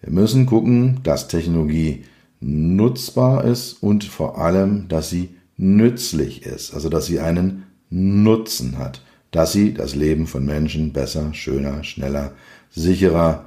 Wir 0.00 0.12
müssen 0.12 0.46
gucken, 0.46 1.00
dass 1.04 1.28
Technologie 1.28 2.04
nutzbar 2.40 3.44
ist 3.44 3.74
und 3.82 4.02
vor 4.04 4.38
allem, 4.38 4.88
dass 4.88 5.10
sie 5.10 5.36
nützlich 5.56 6.44
ist, 6.44 6.74
also 6.74 6.88
dass 6.88 7.06
sie 7.06 7.20
einen 7.20 7.66
Nutzen 7.90 8.78
hat, 8.78 9.02
dass 9.30 9.52
sie 9.52 9.74
das 9.74 9.94
Leben 9.94 10.26
von 10.26 10.44
Menschen 10.44 10.92
besser, 10.92 11.32
schöner, 11.34 11.84
schneller, 11.84 12.32
sicherer 12.70 13.46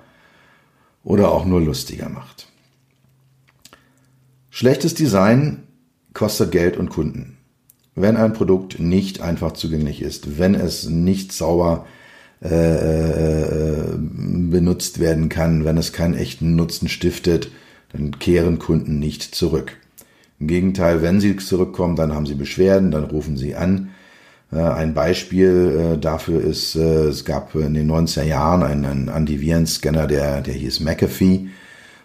oder 1.04 1.32
auch 1.32 1.46
nur 1.46 1.62
lustiger 1.62 2.10
macht. 2.10 2.48
Schlechtes 4.50 4.93
Design 4.93 5.63
kostet 6.13 6.52
Geld 6.52 6.78
und 6.78 6.89
Kunden. 6.89 7.38
Wenn 7.96 8.17
ein 8.17 8.34
Produkt 8.34 8.80
nicht 8.80 9.22
einfach 9.22 9.54
zugänglich 9.54 10.02
ist, 10.02 10.39
wenn 10.39 10.56
es 10.56 10.89
nicht 10.89 11.32
sauber 11.32 11.86
äh, 12.43 13.41
äh, 13.41 13.98
benutzt 13.98 15.00
werden 15.00 15.30
kann, 15.30 15.63
wenn 15.65 15.78
es 15.78 15.93
keinen 15.93 16.13
echten 16.13 16.56
Nutzen 16.56 16.89
stiftet, 16.89 17.52
dann 17.93 18.19
kehren 18.19 18.60
Kunden 18.60 19.00
nicht 19.00 19.24
zurück. 19.36 19.78
Im 20.39 20.48
Gegenteil, 20.48 21.02
wenn 21.02 21.22
sie 21.22 21.38
zurückkommen, 21.38 21.96
dann 21.96 22.13
haben 22.13 22.26
sie 22.26 22.36
Beschwerden, 22.36 22.91
dann 22.91 23.06
rufen 23.06 23.38
sie 23.38 23.56
an. 23.56 23.91
Äh, 24.54 24.60
ein 24.60 24.94
Beispiel 24.94 25.96
äh, 25.96 25.98
dafür 25.98 26.42
ist, 26.42 26.76
äh, 26.76 27.06
es 27.06 27.26
gab 27.26 27.56
in 27.56 27.74
den 27.74 27.89
90er 27.89 28.24
Jahren 28.24 28.63
einen, 28.63 28.86
einen 28.86 29.10
Antivirenscanner, 29.10 30.08
der, 30.08 30.42
der 30.42 30.54
hieß 30.54 30.82
McAfee 30.82 31.48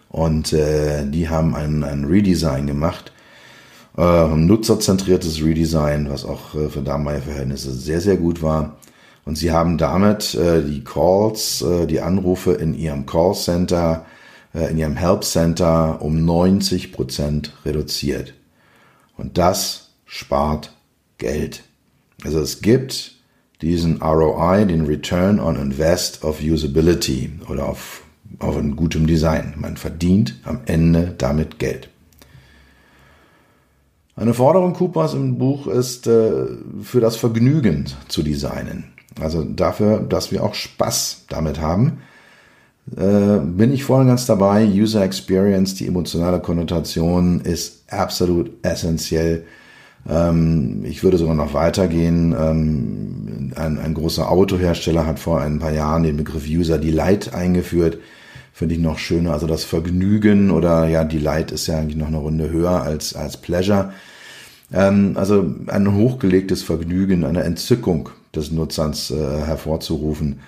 und 0.09 0.53
äh, 0.53 1.05
die 1.05 1.29
haben 1.29 1.55
ein, 1.55 1.83
ein 1.83 2.05
Redesign 2.05 2.67
gemacht, 2.67 3.11
äh, 3.97 4.01
ein 4.01 4.47
nutzerzentriertes 4.47 5.43
Redesign, 5.43 6.09
was 6.09 6.25
auch 6.25 6.55
äh, 6.55 6.69
für 6.69 6.81
damalige 6.81 7.23
Verhältnisse 7.23 7.71
sehr, 7.71 8.01
sehr 8.01 8.17
gut 8.17 8.41
war. 8.41 8.77
Und 9.25 9.37
sie 9.37 9.51
haben 9.51 9.77
damit 9.77 10.33
äh, 10.33 10.63
die 10.63 10.83
Calls, 10.83 11.61
äh, 11.61 11.85
die 11.85 12.01
Anrufe 12.01 12.53
in 12.53 12.73
ihrem 12.73 13.05
Callcenter, 13.05 14.05
äh, 14.55 14.71
in 14.71 14.77
ihrem 14.77 14.95
Help 14.95 15.23
Center 15.23 16.01
um 16.01 16.25
90 16.25 16.91
Prozent 16.91 17.53
reduziert. 17.63 18.33
Und 19.17 19.37
das 19.37 19.91
spart 20.05 20.73
Geld. 21.19 21.63
Also 22.23 22.39
es 22.39 22.61
gibt 22.61 23.15
diesen 23.61 24.01
ROI, 24.01 24.65
den 24.65 24.85
Return 24.85 25.39
on 25.39 25.55
Invest 25.55 26.23
of 26.23 26.41
Usability 26.41 27.31
oder 27.49 27.67
auf 27.67 28.03
auf 28.37 28.57
ein 28.57 28.75
gutem 28.75 29.07
Design. 29.07 29.55
Man 29.57 29.77
verdient 29.77 30.39
am 30.43 30.59
Ende 30.65 31.15
damit 31.17 31.57
Geld. 31.57 31.89
Eine 34.15 34.33
Forderung 34.33 34.73
Coopers 34.73 35.13
im 35.13 35.37
Buch 35.37 35.67
ist, 35.67 36.05
äh, 36.05 36.45
für 36.81 36.99
das 36.99 37.15
Vergnügen 37.15 37.85
zu 38.07 38.21
designen. 38.21 38.91
Also 39.19 39.43
dafür, 39.43 40.01
dass 40.01 40.31
wir 40.31 40.43
auch 40.43 40.53
Spaß 40.53 41.25
damit 41.29 41.59
haben. 41.59 41.99
Äh, 42.95 43.39
bin 43.39 43.71
ich 43.71 43.83
voll 43.83 44.01
und 44.01 44.07
ganz 44.07 44.25
dabei. 44.25 44.65
User 44.65 45.03
Experience, 45.03 45.75
die 45.75 45.87
emotionale 45.87 46.39
Konnotation 46.39 47.41
ist 47.41 47.91
absolut 47.91 48.51
essentiell. 48.63 49.45
Ähm, 50.07 50.83
ich 50.85 51.03
würde 51.03 51.17
sogar 51.17 51.35
noch 51.35 51.53
weitergehen. 51.53 52.35
Ähm, 52.39 53.53
ein, 53.55 53.79
ein 53.79 53.93
großer 53.93 54.29
Autohersteller 54.29 55.05
hat 55.05 55.19
vor 55.19 55.41
ein 55.41 55.59
paar 55.59 55.71
Jahren 55.71 56.03
den 56.03 56.17
Begriff 56.17 56.45
User 56.47 56.77
Delight 56.77 57.33
eingeführt 57.33 57.97
finde 58.59 58.75
ich 58.75 58.81
noch 58.81 58.97
schöner. 58.97 59.31
Also 59.31 59.47
das 59.47 59.63
Vergnügen 59.63 60.51
oder 60.51 60.85
ja, 60.85 61.05
Delight 61.05 61.51
ist 61.51 61.67
ja 61.67 61.79
eigentlich 61.79 61.95
noch 61.95 62.07
eine 62.07 62.17
Runde 62.17 62.49
höher 62.49 62.81
als, 62.83 63.15
als 63.15 63.37
Pleasure. 63.37 63.93
Ähm, 64.73 65.13
also 65.15 65.55
ein 65.67 65.95
hochgelegtes 65.95 66.61
Vergnügen, 66.63 67.23
eine 67.23 67.43
Entzückung 67.43 68.09
des 68.35 68.51
Nutzers 68.51 69.11
äh, 69.11 69.15
hervorzurufen, 69.15 70.41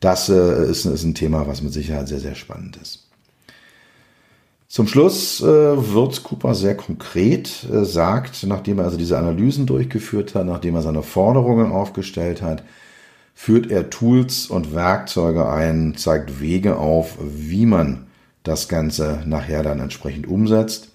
das 0.00 0.30
äh, 0.30 0.64
ist, 0.64 0.86
ist 0.86 1.04
ein 1.04 1.14
Thema, 1.14 1.46
was 1.46 1.62
mit 1.62 1.74
Sicherheit 1.74 2.08
sehr, 2.08 2.20
sehr 2.20 2.34
spannend 2.34 2.78
ist. 2.80 3.06
Zum 4.72 4.86
Schluss 4.86 5.42
äh, 5.42 5.44
wird 5.44 6.22
Cooper 6.22 6.54
sehr 6.54 6.74
konkret, 6.74 7.68
äh, 7.70 7.84
sagt, 7.84 8.42
nachdem 8.44 8.78
er 8.78 8.86
also 8.86 8.96
diese 8.96 9.18
Analysen 9.18 9.66
durchgeführt 9.66 10.34
hat, 10.34 10.46
nachdem 10.46 10.76
er 10.76 10.80
seine 10.80 11.02
Forderungen 11.02 11.70
aufgestellt 11.70 12.40
hat, 12.40 12.64
führt 13.34 13.70
er 13.70 13.90
Tools 13.90 14.46
und 14.46 14.74
Werkzeuge 14.74 15.46
ein, 15.46 15.94
zeigt 15.98 16.40
Wege 16.40 16.78
auf, 16.78 17.18
wie 17.20 17.66
man 17.66 18.06
das 18.44 18.66
Ganze 18.66 19.22
nachher 19.26 19.62
dann 19.62 19.78
entsprechend 19.78 20.26
umsetzt. 20.26 20.88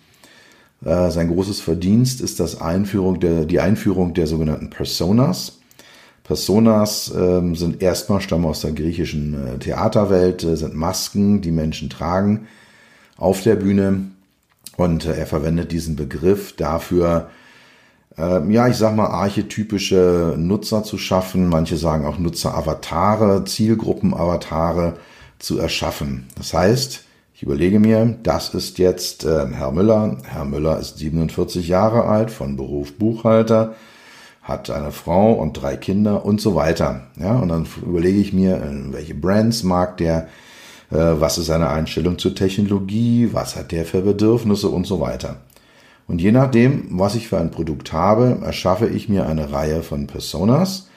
Äh, 0.84 1.12
sein 1.12 1.28
großes 1.28 1.62
Verdienst 1.62 2.20
ist 2.20 2.40
das 2.40 2.60
Einführung 2.60 3.20
der, 3.20 3.46
die 3.46 3.60
Einführung 3.60 4.16
der 4.16 4.26
sogenannten 4.26 4.72
Personas. 4.72 5.60
Personas 6.24 7.13
äh, 7.13 7.54
sind 7.54 7.84
erstmal 7.84 8.22
stammen 8.22 8.46
aus 8.46 8.62
der 8.62 8.72
griechischen 8.72 9.36
äh, 9.36 9.60
Theaterwelt, 9.60 10.44
äh, 10.44 10.58
sind 10.58 10.74
Masken, 10.74 11.42
die 11.42 11.52
Menschen 11.52 11.92
tragen 11.92 12.48
auf 13.18 13.42
der 13.42 13.56
Bühne. 13.56 14.12
Und 14.78 15.06
äh, 15.06 15.18
er 15.18 15.28
verwendet 15.28 15.72
diesen 15.72 15.96
Begriff 15.96 16.56
dafür, 16.56 17.30
äh, 18.18 18.52
ja, 18.52 18.68
ich 18.68 18.78
sag 18.78 18.96
mal, 18.96 19.08
archetypische 19.08 20.36
Nutzer 20.38 20.84
zu 20.84 20.98
schaffen. 20.98 21.50
Manche 21.50 21.78
sagen 21.78 22.06
auch 22.06 22.18
Nutzeravatare, 22.18 23.46
Zielgruppenavatare 23.46 24.98
zu 25.40 25.60
erschaffen. 25.60 26.28
Das 26.36 26.54
heißt, 26.54 27.04
ich 27.34 27.44
überlege 27.44 27.80
mir, 27.80 28.18
das 28.24 28.56
ist 28.56 28.80
jetzt 28.80 29.24
äh, 29.24 29.48
Herr 29.48 29.72
Müller. 29.72 30.18
Herr 30.24 30.46
Müller 30.46 30.80
ist 30.80 30.98
47 30.98 31.68
Jahre 31.68 32.06
alt, 32.06 32.32
von 32.32 32.58
Beruf 32.58 32.94
Buchhalter, 32.94 33.76
hat 34.42 34.72
eine 34.72 34.92
Frau 34.92 35.34
und 35.34 35.54
drei 35.54 35.78
Kinder 35.78 36.26
und 36.26 36.42
so 36.42 36.56
weiter. 36.56 37.08
Ja, 37.20 37.38
und 37.38 37.50
dann 37.50 37.68
überlege 37.86 38.20
ich 38.20 38.34
mir, 38.34 38.58
äh, 38.58 38.94
welche 38.94 39.14
Brands 39.14 39.62
mag 39.62 39.98
der, 39.98 40.28
was 40.89 41.38
ist 41.38 41.47
seine 41.47 41.69
Einstellung 41.69 42.17
zur 42.17 42.34
Technologie, 42.34 43.30
was 43.34 43.56
hat 43.56 43.71
der 43.71 43.86
für 43.86 44.02
Bedürfnisse 44.02 44.69
und 44.69 44.88
so 44.88 45.00
weiter. 45.00 45.41
Und 46.08 46.21
je 46.21 46.32
nachdem, 46.32 46.88
was 46.91 47.15
ich 47.15 47.28
für 47.28 47.38
ein 47.38 47.52
Produkt 47.52 47.91
habe, 47.91 48.39
erschaffe 48.41 48.88
ich 48.88 49.10
mir 49.10 49.28
eine 49.28 49.52
Reihe 49.52 49.84
von 49.84 50.08
Personas 50.08 50.88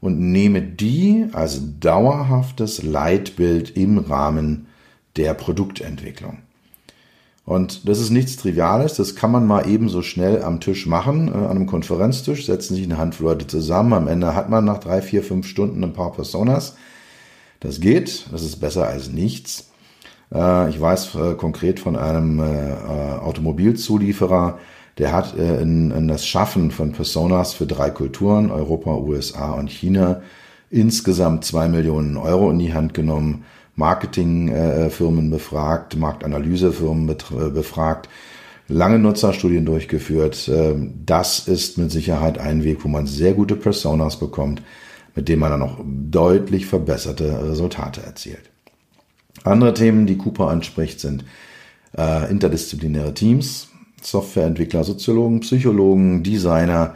und 0.00 0.18
nehme 0.18 0.62
die 0.62 1.26
als 1.32 1.60
dauerhaftes 1.80 2.82
Leitbild 2.82 3.76
im 3.76 3.98
Rahmen 3.98 4.66
der 5.16 5.34
Produktentwicklung. 5.34 6.38
Und 7.44 7.88
das 7.88 8.00
ist 8.00 8.10
nichts 8.10 8.36
Triviales, 8.36 8.94
das 8.94 9.14
kann 9.14 9.30
man 9.30 9.46
mal 9.46 9.68
ebenso 9.68 10.02
schnell 10.02 10.42
am 10.42 10.58
Tisch 10.58 10.86
machen, 10.86 11.28
äh, 11.28 11.30
an 11.32 11.50
einem 11.50 11.66
Konferenztisch, 11.66 12.44
setzen 12.44 12.74
sich 12.74 12.84
eine 12.84 12.98
Handvoll 12.98 13.26
Leute 13.26 13.46
zusammen, 13.46 13.92
am 13.92 14.08
Ende 14.08 14.34
hat 14.34 14.50
man 14.50 14.64
nach 14.64 14.78
drei, 14.78 15.00
vier, 15.00 15.22
fünf 15.22 15.46
Stunden 15.46 15.84
ein 15.84 15.92
paar 15.92 16.12
Personas. 16.12 16.76
Das 17.60 17.80
geht, 17.80 18.26
das 18.32 18.42
ist 18.42 18.56
besser 18.56 18.86
als 18.86 19.10
nichts. 19.10 19.70
Äh, 20.34 20.70
ich 20.70 20.80
weiß 20.80 21.14
äh, 21.14 21.34
konkret 21.34 21.80
von 21.80 21.96
einem 21.96 22.40
äh, 22.40 22.72
Automobilzulieferer, 23.22 24.58
der 24.98 25.12
hat 25.12 25.34
in, 25.34 25.90
in 25.90 26.08
das 26.08 26.26
Schaffen 26.26 26.70
von 26.70 26.92
Personas 26.92 27.52
für 27.52 27.66
drei 27.66 27.90
Kulturen, 27.90 28.50
Europa, 28.50 28.96
USA 28.96 29.52
und 29.52 29.70
China, 29.70 30.22
insgesamt 30.70 31.44
zwei 31.44 31.68
Millionen 31.68 32.16
Euro 32.16 32.50
in 32.50 32.58
die 32.58 32.72
Hand 32.72 32.94
genommen, 32.94 33.44
Marketingfirmen 33.74 35.28
befragt, 35.28 35.98
Marktanalysefirmen 35.98 37.14
befragt, 37.52 38.08
lange 38.68 38.98
Nutzerstudien 38.98 39.66
durchgeführt. 39.66 40.50
Ähm, 40.52 40.94
das 41.04 41.46
ist 41.46 41.76
mit 41.76 41.90
Sicherheit 41.90 42.38
ein 42.38 42.64
Weg, 42.64 42.82
wo 42.82 42.88
man 42.88 43.06
sehr 43.06 43.34
gute 43.34 43.54
Personas 43.54 44.18
bekommt, 44.18 44.62
mit 45.16 45.28
denen 45.28 45.40
man 45.40 45.50
dann 45.50 45.62
auch 45.62 45.78
deutlich 45.84 46.66
verbesserte 46.66 47.50
Resultate 47.50 48.02
erzielt. 48.02 48.50
Andere 49.42 49.74
Themen, 49.74 50.06
die 50.06 50.18
Cooper 50.18 50.48
anspricht, 50.48 51.00
sind 51.00 51.24
äh, 51.96 52.30
interdisziplinäre 52.30 53.14
Teams, 53.14 53.68
Softwareentwickler, 54.02 54.84
Soziologen, 54.84 55.40
Psychologen, 55.40 56.22
Designer, 56.22 56.94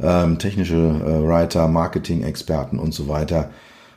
ähm, 0.00 0.38
technische 0.38 0.76
äh, 0.76 1.28
Writer, 1.28 1.68
Marketing-Experten 1.68 2.78
und 2.78 2.94
so 2.94 3.08
weiter. 3.08 3.50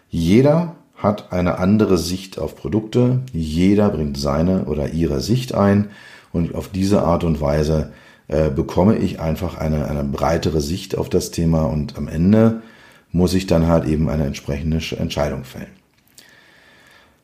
Jeder 0.09 0.75
hat 0.95 1.31
eine 1.31 1.57
andere 1.59 1.97
Sicht 1.97 2.39
auf 2.39 2.55
Produkte, 2.55 3.21
jeder 3.31 3.89
bringt 3.89 4.17
seine 4.17 4.65
oder 4.65 4.89
ihre 4.89 5.21
Sicht 5.21 5.53
ein 5.53 5.89
und 6.31 6.55
auf 6.55 6.69
diese 6.69 7.03
Art 7.03 7.23
und 7.23 7.41
Weise 7.41 7.91
äh, 8.27 8.49
bekomme 8.49 8.97
ich 8.97 9.19
einfach 9.19 9.57
eine, 9.57 9.87
eine 9.87 10.03
breitere 10.03 10.61
Sicht 10.61 10.97
auf 10.97 11.09
das 11.09 11.31
Thema 11.31 11.63
und 11.63 11.97
am 11.97 12.07
Ende 12.07 12.61
muss 13.11 13.33
ich 13.33 13.47
dann 13.47 13.67
halt 13.67 13.85
eben 13.85 14.09
eine 14.09 14.25
entsprechende 14.25 14.79
Entscheidung 14.97 15.43
fällen. 15.43 15.81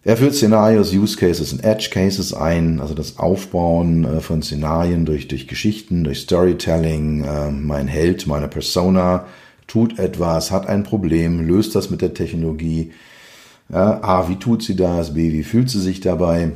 Er 0.04 0.15
führt 0.15 0.36
Szenarios, 0.36 0.93
Use 0.93 1.17
Cases 1.17 1.52
und 1.52 1.65
Edge 1.65 1.89
Cases 1.91 2.34
ein, 2.34 2.80
also 2.80 2.93
das 2.93 3.17
Aufbauen 3.17 4.06
äh, 4.06 4.19
von 4.21 4.41
Szenarien 4.41 5.06
durch, 5.06 5.28
durch 5.28 5.50
Geschichten, 5.50 6.06
durch 6.06 6.19
Storytelling. 6.21 7.26
Äh, 7.26 7.52
mein 7.52 7.89
Held, 7.89 8.26
meine 8.26 8.47
Persona 8.47 9.26
tut 9.67 10.00
etwas, 10.00 10.50
hat 10.50 10.67
ein 10.67 10.84
Problem, 10.84 11.45
löst 11.45 11.76
das 11.76 11.89
mit 11.89 12.02
der 12.02 12.13
Technologie. 12.13 12.93
A, 13.69 14.30
wie 14.30 14.38
tut 14.38 14.63
sie 14.63 14.78
das? 14.78 15.13
B, 15.13 15.34
wie 15.34 15.43
fühlt 15.43 15.69
sie 15.69 15.82
sich 15.82 16.00
dabei? 16.00 16.54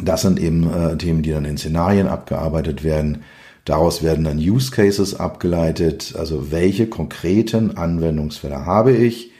Das 0.00 0.22
sind 0.22 0.38
eben 0.38 0.72
äh, 0.72 0.96
Themen, 0.96 1.22
die 1.22 1.32
dann 1.32 1.44
in 1.44 1.58
Szenarien 1.58 2.06
abgearbeitet 2.06 2.84
werden. 2.84 3.24
Daraus 3.66 4.02
werden 4.02 4.24
dann 4.24 4.38
Use 4.38 4.70
Cases 4.70 5.14
abgeleitet, 5.20 6.14
also 6.16 6.50
welche 6.50 6.86
konkreten 6.86 7.76
Anwendungsfälle 7.76 8.64
habe 8.64 8.92
ich 8.92 9.32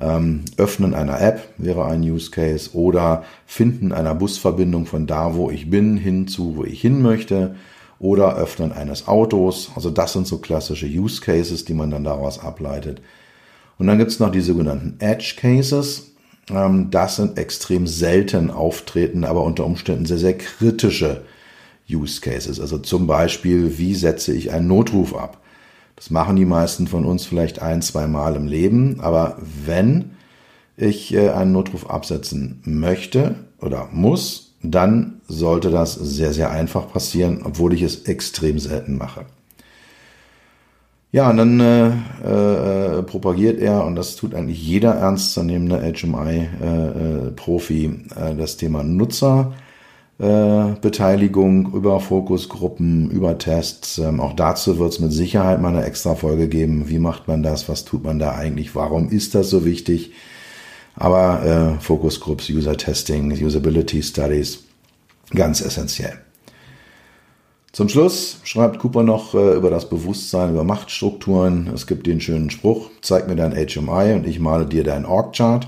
ähm, 0.00 0.44
Öffnen 0.56 0.94
einer 0.94 1.20
App 1.20 1.48
wäre 1.56 1.84
ein 1.84 2.02
Use 2.02 2.30
Case 2.30 2.70
oder 2.72 3.24
Finden 3.46 3.92
einer 3.92 4.14
Busverbindung 4.14 4.86
von 4.86 5.06
da, 5.06 5.34
wo 5.34 5.50
ich 5.50 5.70
bin, 5.70 5.96
hin 5.96 6.26
zu, 6.26 6.56
wo 6.56 6.64
ich 6.64 6.80
hin 6.80 7.00
möchte 7.00 7.54
oder 8.00 8.36
Öffnen 8.36 8.72
eines 8.72 9.06
Autos. 9.06 9.70
Also 9.76 9.90
das 9.90 10.12
sind 10.12 10.26
so 10.26 10.38
klassische 10.38 10.86
Use 10.86 11.20
Cases, 11.20 11.64
die 11.64 11.74
man 11.74 11.90
dann 11.90 12.04
daraus 12.04 12.40
ableitet. 12.40 13.00
Und 13.78 13.86
dann 13.86 13.98
gibt 13.98 14.10
es 14.10 14.20
noch 14.20 14.30
die 14.30 14.40
sogenannten 14.40 14.96
Edge 14.98 15.34
Cases. 15.38 16.12
Ähm, 16.50 16.90
das 16.90 17.16
sind 17.16 17.38
extrem 17.38 17.86
selten 17.86 18.50
auftretende, 18.50 19.28
aber 19.28 19.44
unter 19.44 19.64
Umständen 19.64 20.06
sehr, 20.06 20.18
sehr 20.18 20.36
kritische 20.36 21.22
Use 21.90 22.20
Cases. 22.20 22.60
Also 22.60 22.78
zum 22.78 23.06
Beispiel, 23.06 23.78
wie 23.78 23.94
setze 23.94 24.32
ich 24.32 24.52
einen 24.52 24.68
Notruf 24.68 25.14
ab? 25.14 25.40
Das 25.96 26.10
machen 26.10 26.36
die 26.36 26.44
meisten 26.44 26.88
von 26.88 27.04
uns 27.04 27.24
vielleicht 27.24 27.62
ein, 27.62 27.82
zwei 27.82 28.06
Mal 28.06 28.36
im 28.36 28.46
Leben. 28.46 29.00
Aber 29.00 29.38
wenn 29.64 30.12
ich 30.76 31.14
äh, 31.14 31.30
einen 31.30 31.52
Notruf 31.52 31.88
absetzen 31.88 32.60
möchte 32.64 33.36
oder 33.60 33.88
muss, 33.92 34.54
dann 34.62 35.20
sollte 35.28 35.70
das 35.70 35.94
sehr, 35.94 36.32
sehr 36.32 36.50
einfach 36.50 36.90
passieren, 36.90 37.42
obwohl 37.44 37.74
ich 37.74 37.82
es 37.82 38.04
extrem 38.04 38.58
selten 38.58 38.96
mache. 38.96 39.26
Ja, 41.12 41.30
und 41.30 41.36
dann 41.36 41.60
äh, 41.60 42.98
äh, 42.98 43.02
propagiert 43.04 43.60
er, 43.60 43.84
und 43.84 43.94
das 43.94 44.16
tut 44.16 44.34
eigentlich 44.34 44.66
jeder 44.66 44.94
ernstzunehmende 44.94 45.80
HMI-Profi, 45.80 47.84
äh, 47.84 48.30
äh, 48.30 48.34
das 48.34 48.56
Thema 48.56 48.82
Nutzer 48.82 49.52
äh, 49.52 49.54
Beteiligung 50.16 51.72
über 51.72 51.98
Fokusgruppen, 51.98 53.10
über 53.10 53.36
Tests. 53.36 53.98
Ähm, 53.98 54.20
auch 54.20 54.34
dazu 54.34 54.78
wird 54.78 54.92
es 54.92 55.00
mit 55.00 55.12
Sicherheit 55.12 55.60
mal 55.60 55.70
eine 55.70 55.84
extra 55.84 56.14
Folge 56.14 56.48
geben. 56.48 56.88
Wie 56.88 57.00
macht 57.00 57.26
man 57.26 57.42
das? 57.42 57.68
Was 57.68 57.84
tut 57.84 58.04
man 58.04 58.20
da 58.20 58.32
eigentlich? 58.34 58.74
Warum 58.76 59.08
ist 59.08 59.34
das 59.34 59.50
so 59.50 59.64
wichtig? 59.64 60.12
Aber 60.94 61.76
äh, 61.78 61.82
Focus 61.82 62.20
User 62.48 62.76
Testing, 62.76 63.32
Usability 63.32 64.02
Studies, 64.02 64.60
ganz 65.30 65.60
essentiell. 65.60 66.18
Zum 67.72 67.88
Schluss 67.88 68.38
schreibt 68.44 68.78
Cooper 68.78 69.02
noch 69.02 69.34
äh, 69.34 69.54
über 69.56 69.68
das 69.68 69.88
Bewusstsein, 69.88 70.50
über 70.50 70.62
Machtstrukturen. 70.62 71.72
Es 71.74 71.88
gibt 71.88 72.06
den 72.06 72.20
schönen 72.20 72.50
Spruch, 72.50 72.88
zeig 73.02 73.26
mir 73.26 73.34
dein 73.34 73.52
HMI 73.52 74.12
und 74.14 74.28
ich 74.28 74.38
male 74.38 74.66
dir 74.66 74.84
dein 74.84 75.04
Org-Chart. 75.04 75.66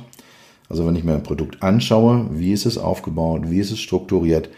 Also 0.68 0.86
wenn 0.86 0.96
ich 0.96 1.04
mir 1.04 1.14
ein 1.14 1.22
Produkt 1.22 1.62
anschaue, 1.62 2.26
wie 2.32 2.52
ist 2.52 2.66
es 2.66 2.78
aufgebaut, 2.78 3.42
wie 3.50 3.60
ist 3.60 3.70
es 3.70 3.78
strukturiert, 3.78 4.48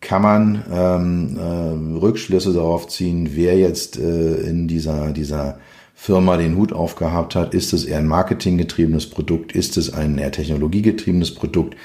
kann 0.00 0.22
man 0.22 0.64
ähm, 0.70 1.38
äh, 1.38 1.98
Rückschlüsse 1.98 2.52
darauf 2.52 2.88
ziehen, 2.88 3.30
wer 3.32 3.56
jetzt 3.56 3.98
äh, 3.98 4.34
in 4.42 4.68
dieser, 4.68 5.12
dieser 5.12 5.58
Firma 5.94 6.36
den 6.36 6.56
Hut 6.56 6.72
aufgehabt 6.72 7.34
hat. 7.34 7.54
Ist 7.54 7.72
es 7.72 7.84
eher 7.84 7.98
ein 7.98 8.06
marketinggetriebenes 8.06 9.08
Produkt? 9.08 9.52
Ist 9.52 9.78
es 9.78 9.94
ein 9.94 10.18
eher 10.18 10.32
technologiegetriebenes 10.32 11.34
Produkt? 11.34 11.76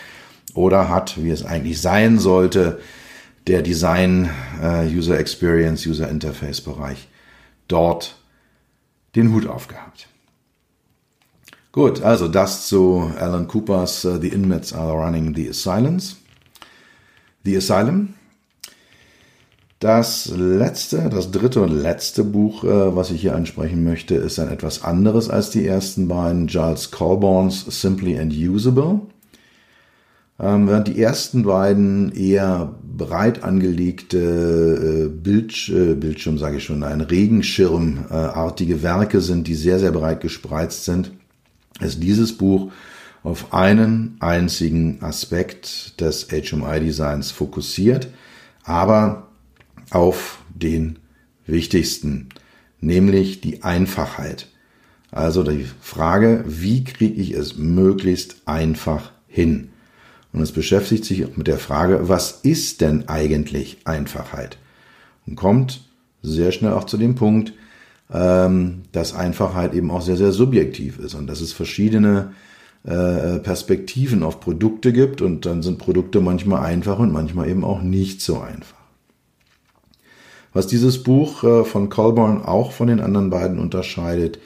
Oder 0.54 0.90
hat, 0.90 1.24
wie 1.24 1.30
es 1.30 1.46
eigentlich 1.46 1.80
sein 1.80 2.20
sollte, 2.20 2.80
der 3.48 3.62
Design, 3.62 4.30
äh, 4.62 4.86
User 4.88 5.18
Experience, 5.18 5.86
User 5.86 6.10
Interface 6.10 6.60
Bereich 6.60 7.08
dort 7.70 8.18
den 9.16 9.34
Hut 9.34 9.48
aufgehabt? 9.48 10.09
Gut, 11.72 12.02
also 12.02 12.28
das 12.28 12.68
zu 12.68 13.12
Alan 13.20 13.48
Coopers 13.48 14.04
uh, 14.04 14.20
The 14.20 14.30
Inmates 14.30 14.74
Are 14.74 14.94
Running 14.94 15.36
the 15.36 15.50
Asylums. 15.50 16.18
The 17.46 17.58
Asylum. 17.58 18.16
Das 19.80 20.32
letzte, 20.36 21.10
das 21.10 21.30
dritte 21.30 21.62
und 21.62 21.72
letzte 21.72 22.24
Buch, 22.24 22.64
uh, 22.64 22.96
was 22.96 23.12
ich 23.12 23.22
hier 23.22 23.36
ansprechen 23.36 23.84
möchte, 23.84 24.16
ist 24.16 24.40
ein 24.40 24.50
etwas 24.50 24.84
anderes 24.84 25.30
als 25.30 25.52
die 25.52 25.68
ersten 25.68 26.08
beiden. 26.08 26.48
Giles 26.48 26.90
Colborns 26.90 27.66
Simply 27.68 28.18
and 28.18 28.34
Usable. 28.34 29.02
Ähm, 30.40 30.68
während 30.68 30.88
die 30.88 31.00
ersten 31.00 31.44
beiden 31.44 32.12
eher 32.14 32.74
breit 32.98 33.44
angelegte 33.44 34.18
äh, 34.18 35.08
Bild, 35.08 35.70
äh, 35.70 35.94
Bildschirm, 35.94 36.40
sage 36.40 36.58
ich 36.58 36.64
schon, 36.64 36.82
ein 36.82 37.02
Regenschirmartige 37.02 38.82
Werke 38.82 39.22
sind, 39.22 39.48
die 39.48 39.56
sehr, 39.56 39.80
sehr 39.80 39.92
breit 39.92 40.22
gespreizt 40.22 40.86
sind, 40.86 41.12
ist 41.80 42.02
dieses 42.04 42.38
Buch 42.38 42.72
auf 43.24 43.54
einen 43.54 44.18
einzigen 44.20 45.04
Aspekt 45.04 46.00
des 46.00 46.28
HMI-Designs 46.30 47.32
fokussiert, 47.32 48.08
aber 48.64 49.28
auf 49.90 50.40
den 50.54 51.00
wichtigsten, 51.46 52.30
nämlich 52.80 53.42
die 53.42 53.64
Einfachheit. 53.64 54.48
Also 55.12 55.44
die 55.44 55.66
Frage, 55.82 56.44
wie 56.48 56.84
kriege 56.84 57.20
ich 57.20 57.32
es 57.32 57.58
möglichst 57.58 58.44
einfach 58.46 59.12
hin? 59.28 59.70
Und 60.32 60.42
es 60.42 60.52
beschäftigt 60.52 61.06
sich 61.06 61.26
auch 61.26 61.36
mit 61.36 61.48
der 61.48 61.58
Frage, 61.58 62.08
was 62.08 62.42
ist 62.44 62.82
denn 62.82 63.10
eigentlich 63.10 63.80
Einfachheit? 63.86 64.60
Und 65.26 65.36
kommt 65.36 65.82
sehr 66.22 66.52
schnell 66.52 66.74
auch 66.74 66.84
zu 66.84 66.98
dem 66.98 67.16
Punkt, 67.16 67.54
ähm, 68.12 68.84
dass 68.92 69.14
Einfachheit 69.14 69.74
eben 69.74 69.92
auch 69.92 70.02
sehr, 70.02 70.18
sehr 70.18 70.32
subjektiv 70.32 71.00
ist 71.00 71.14
und 71.14 71.28
dass 71.28 71.42
es 71.42 71.54
verschiedene 71.54 72.32
äh, 72.84 73.40
Perspektiven 73.40 74.24
auf 74.24 74.40
Produkte 74.40 74.94
gibt 74.94 75.22
und 75.22 75.46
dann 75.46 75.62
sind 75.62 75.80
Produkte 75.80 76.22
manchmal 76.22 76.66
einfach 76.66 77.00
und 77.00 77.12
manchmal 77.12 77.50
eben 77.50 77.64
auch 77.64 77.82
nicht 77.82 78.22
so 78.22 78.40
einfach. 78.40 78.78
Was 80.54 80.66
dieses 80.66 81.04
Buch 81.04 81.44
äh, 81.44 81.64
von 81.64 81.90
Colborn 81.90 82.42
auch 82.44 82.72
von 82.72 82.88
den 82.88 83.00
anderen 83.00 83.30
beiden 83.30 83.60
unterscheidet, 83.60 84.40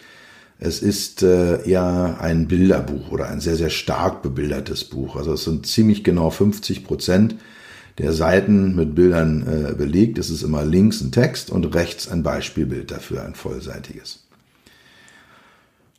es 0.60 0.82
ist 0.82 1.23
äh, 1.23 1.67
eher 1.67 2.17
ein 2.19 2.47
Bilderbuch 2.47 3.12
oder 3.12 3.28
ein 3.28 3.39
sehr, 3.39 3.56
sehr 3.56 3.69
stark 3.69 4.21
bebildertes 4.21 4.86
Buch. 4.86 5.15
Also 5.15 5.34
es 5.34 5.43
sind 5.43 5.65
ziemlich 5.65 6.04
genau 6.04 6.30
50 6.30 6.84
Prozent 6.86 7.36
der 7.97 8.13
Seiten 8.13 8.75
mit 8.75 8.95
Bildern 8.95 9.45
äh, 9.47 9.73
belegt. 9.73 10.17
Es 10.17 10.29
ist 10.29 10.43
immer 10.43 10.65
links 10.65 11.01
ein 11.01 11.12
Text 11.12 11.49
und 11.49 11.75
rechts 11.75 12.08
ein 12.08 12.23
Beispielbild 12.23 12.91
dafür, 12.91 13.23
ein 13.23 13.36
vollseitiges. 13.36 14.23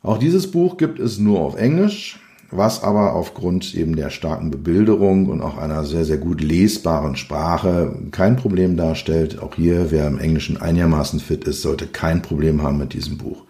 Auch 0.03 0.17
dieses 0.17 0.51
Buch 0.51 0.77
gibt 0.77 0.99
es 0.99 1.17
nur 1.17 1.39
auf 1.39 1.55
Englisch, 1.55 2.19
was 2.51 2.83
aber 2.83 3.13
aufgrund 3.13 3.73
eben 3.73 3.95
der 3.95 4.11
starken 4.11 4.51
Bebilderung 4.51 5.29
und 5.29 5.41
auch 5.41 5.57
einer 5.57 5.83
sehr, 5.83 6.05
sehr 6.05 6.17
gut 6.17 6.41
lesbaren 6.41 7.15
Sprache 7.15 7.97
kein 8.11 8.35
Problem 8.35 8.77
darstellt. 8.77 9.41
Auch 9.41 9.55
hier, 9.55 9.89
wer 9.89 10.07
im 10.07 10.19
Englischen 10.19 10.57
einigermaßen 10.57 11.19
fit 11.19 11.45
ist, 11.45 11.61
sollte 11.61 11.87
kein 11.87 12.21
Problem 12.21 12.61
haben 12.61 12.77
mit 12.77 12.93
diesem 12.93 13.17
Buch. 13.17 13.45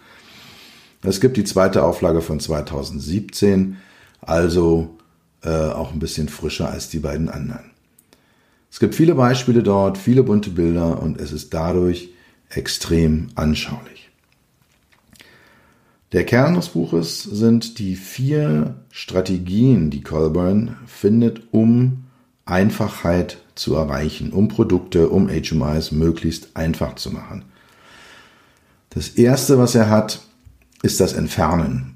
Es 1.04 1.20
gibt 1.20 1.38
die 1.38 1.44
zweite 1.44 1.84
Auflage 1.84 2.22
von 2.22 2.40
2017, 2.40 3.78
also 4.22 4.96
äh, 5.44 5.50
auch 5.50 5.92
ein 5.92 6.00
bisschen 6.00 6.30
frischer 6.30 6.70
als 6.70 6.90
die 6.90 7.00
beiden 7.00 7.30
anderen. 7.30 7.75
Es 8.76 8.80
gibt 8.82 8.94
viele 8.94 9.16
Beispiele 9.16 9.64
dort, 9.64 9.98
viele 9.98 10.22
bunte 10.22 10.50
Bilder 10.50 11.02
und 11.02 11.18
es 11.22 11.32
ist 11.32 11.54
dadurch 11.54 12.10
extrem 12.50 13.30
anschaulich. 13.36 14.10
Der 16.12 16.26
Kern 16.26 16.56
des 16.56 16.68
Buches 16.68 17.24
sind 17.24 17.80
die 17.80 17.96
vier 17.96 18.76
Strategien, 18.92 19.92
die 19.92 20.02
Colburn 20.02 20.76
findet, 20.88 21.54
um 21.54 22.04
Einfachheit 22.44 23.38
zu 23.56 23.76
erreichen, 23.76 24.34
um 24.34 24.50
Produkte, 24.50 25.08
um 25.08 25.30
HMIs 25.30 25.94
möglichst 25.94 26.58
einfach 26.58 26.96
zu 26.96 27.12
machen. 27.12 27.46
Das 28.90 29.08
erste, 29.08 29.58
was 29.58 29.74
er 29.76 29.90
hat, 29.90 30.20
ist 30.84 31.00
das 31.00 31.14
Entfernen, 31.14 31.96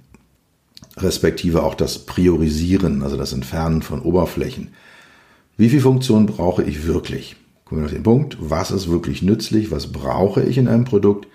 respektive 0.95 1.61
auch 1.61 1.75
das 1.75 2.05
Priorisieren, 2.05 3.03
also 3.03 3.17
das 3.17 3.33
Entfernen 3.33 3.81
von 3.81 4.01
Oberflächen. 4.01 4.69
Wie 5.59 5.67
viel 5.67 5.81
Funktion 5.81 6.25
brauche 6.25 6.63
ich 6.63 6.87
wirklich? 6.87 7.35
Kommen 7.65 7.81
wir 7.81 7.87
auf 7.87 7.91
den 7.91 8.01
Punkt, 8.01 8.37
was 8.39 8.71
ist 8.71 8.89
wirklich 8.89 9.21
nützlich, 9.21 9.71
was 9.71 9.87
brauche 9.87 10.41
ich 10.41 10.57
in 10.57 10.69
einem 10.69 10.85
Produkt 10.85 11.27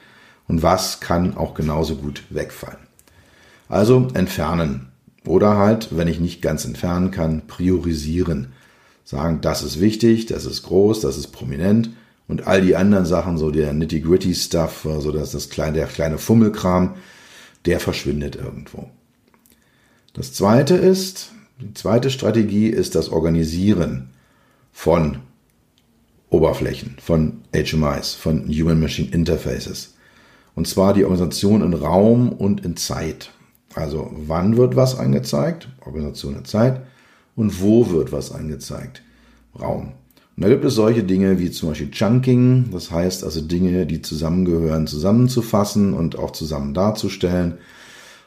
und 0.49 0.63
was 0.63 1.01
kann 1.01 1.37
auch 1.37 1.53
genauso 1.53 1.97
gut 1.97 2.23
wegfallen. 2.31 2.79
Also 3.69 4.09
entfernen 4.15 4.89
oder 5.27 5.59
halt, 5.59 5.95
wenn 5.95 6.09
ich 6.09 6.21
nicht 6.21 6.41
ganz 6.41 6.65
entfernen 6.65 7.11
kann, 7.11 7.47
priorisieren. 7.47 8.55
Sagen, 9.05 9.43
das 9.43 9.63
ist 9.63 9.79
wichtig, 9.79 10.25
das 10.25 10.47
ist 10.47 10.63
groß, 10.63 11.01
das 11.01 11.19
ist 11.19 11.27
prominent 11.27 11.91
und 12.27 12.47
all 12.47 12.63
die 12.63 12.77
anderen 12.77 13.05
Sachen, 13.05 13.37
so 13.37 13.51
der 13.51 13.75
nitty-gritty-Stuff, 13.75 14.89
so 15.01 15.13
dass 15.13 15.33
das 15.33 15.51
kleine, 15.51 15.77
der 15.77 15.87
kleine 15.87 16.17
Fummelkram, 16.17 16.95
der 17.67 17.79
verschwindet 17.79 18.37
irgendwo. 18.37 18.89
Das 20.15 20.33
zweite 20.33 20.77
ist, 20.77 21.33
die 21.61 21.75
zweite 21.75 22.09
Strategie 22.09 22.69
ist 22.69 22.95
das 22.95 23.11
Organisieren 23.11 24.09
von 24.75 25.21
Oberflächen, 26.29 26.97
von 27.01 27.41
HMIs, 27.55 28.15
von 28.15 28.49
Human 28.49 28.81
Machine 28.81 29.09
Interfaces. 29.11 29.95
Und 30.55 30.69
zwar 30.69 30.93
die 30.93 31.05
Organisation 31.05 31.63
in 31.63 31.73
Raum 31.73 32.31
und 32.31 32.65
in 32.65 32.77
Zeit. 32.77 33.31
Also 33.75 34.11
wann 34.15 34.57
wird 34.57 34.77
was 34.77 34.99
angezeigt? 34.99 35.69
Organisation 35.81 36.37
in 36.37 36.45
Zeit. 36.45 36.83
Und 37.37 37.63
wo 37.63 37.89
wird 37.91 38.13
was 38.13 38.33
angezeigt? 38.33 39.03
Raum. 39.59 39.93
Und 40.37 40.43
da 40.43 40.49
gibt 40.49 40.65
es 40.65 40.75
solche 40.75 41.05
Dinge 41.05 41.39
wie 41.39 41.51
zum 41.53 41.71
Beispiel 41.71 41.93
Chunking, 41.93 42.71
das 42.73 42.91
heißt 42.91 43.23
also 43.23 43.41
Dinge, 43.41 43.87
die 43.87 44.03
zusammengehören, 44.03 44.89
zusammenzufassen 44.89 45.95
und 45.95 46.19
auch 46.19 46.33
zusammen 46.33 46.75
darzustellen. 46.75 47.59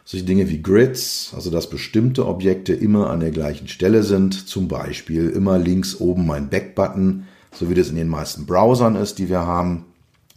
Solche 0.09 0.25
Dinge 0.25 0.49
wie 0.49 0.61
Grids, 0.61 1.33
also 1.35 1.51
dass 1.51 1.69
bestimmte 1.69 2.27
Objekte 2.27 2.71
immer 2.71 3.09
an 3.09 3.19
der 3.19 3.31
gleichen 3.31 3.67
Stelle 3.67 4.03
sind, 4.03 4.47
zum 4.47 4.69
Beispiel 4.69 5.27
immer 5.27 5.57
links 5.57 5.99
oben 5.99 6.25
mein 6.25 6.47
Back-Button, 6.47 7.27
so 7.51 7.69
wie 7.69 7.73
das 7.73 7.89
in 7.89 7.97
den 7.97 8.07
meisten 8.07 8.45
Browsern 8.45 8.95
ist, 8.95 9.19
die 9.19 9.27
wir 9.27 9.41
haben. 9.41 9.83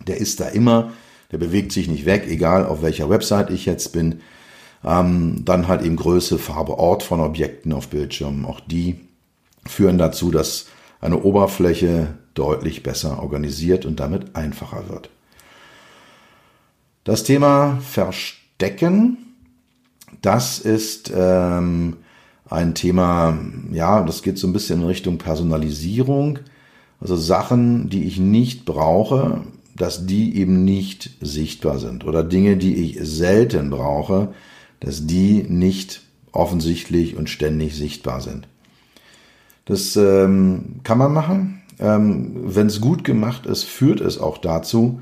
Der 0.09 0.17
ist 0.17 0.41
da 0.41 0.49
immer, 0.49 0.91
der 1.31 1.39
bewegt 1.39 1.71
sich 1.71 1.87
nicht 1.87 2.05
weg, 2.05 2.25
egal 2.27 2.67
auf 2.67 2.83
welcher 2.83 3.09
Website 3.09 3.51
ich 3.51 3.65
jetzt 3.65 3.93
bin. 3.93 4.23
Ähm, 4.85 5.43
dann 5.45 5.69
halt 5.69 5.83
eben 5.83 5.95
Größe, 5.95 6.41
Farbe, 6.41 6.77
Ort 6.77 7.05
von 7.05 7.21
Objekten 7.21 7.73
auf 7.73 7.87
Bildschirmen. 7.91 8.47
Auch 8.47 8.59
die 8.59 8.99
führen 9.65 9.99
dazu, 9.99 10.33
dass 10.33 10.67
eine 11.01 11.23
Oberfläche 11.23 12.15
deutlich 12.35 12.83
besser 12.83 13.23
organisiert 13.23 13.87
und 13.87 14.01
damit 14.01 14.35
einfacher 14.35 14.89
wird. 14.89 15.11
Das 17.05 17.23
Thema 17.23 17.79
Verstecken, 17.83 19.30
das 20.23 20.59
ist 20.59 21.13
ähm, 21.15 21.97
ein 22.49 22.75
Thema, 22.75 23.39
ja, 23.73 24.03
das 24.03 24.23
geht 24.23 24.39
so 24.39 24.47
ein 24.47 24.53
bisschen 24.53 24.81
in 24.81 24.87
Richtung 24.87 25.19
Personalisierung. 25.19 26.41
Also 27.01 27.17
Sachen, 27.17 27.89
die 27.89 28.05
ich 28.05 28.19
nicht 28.19 28.65
brauche, 28.65 29.43
dass 29.77 30.07
die 30.07 30.37
eben 30.37 30.65
nicht 30.65 31.11
sichtbar 31.21 31.79
sind. 31.79 32.05
Oder 32.05 32.23
Dinge, 32.23 32.57
die 32.57 32.75
ich 32.75 32.99
selten 33.01 33.71
brauche, 33.71 34.35
dass 34.81 35.07
die 35.07 35.45
nicht 35.49 36.03
offensichtlich 36.33 37.17
und 37.17 37.31
ständig 37.31 37.75
sichtbar 37.75 38.21
sind. 38.21 38.47
Das 39.65 39.97
ähm, 39.97 40.81
kann 40.83 40.99
man 40.99 41.13
machen. 41.13 41.63
Ähm, 41.79 42.33
Wenn 42.45 42.67
es 42.67 42.81
gut 42.81 43.05
gemacht 43.05 43.47
ist, 43.47 43.65
führt 43.65 44.01
es 44.01 44.19
auch 44.19 44.39
dazu, 44.39 45.01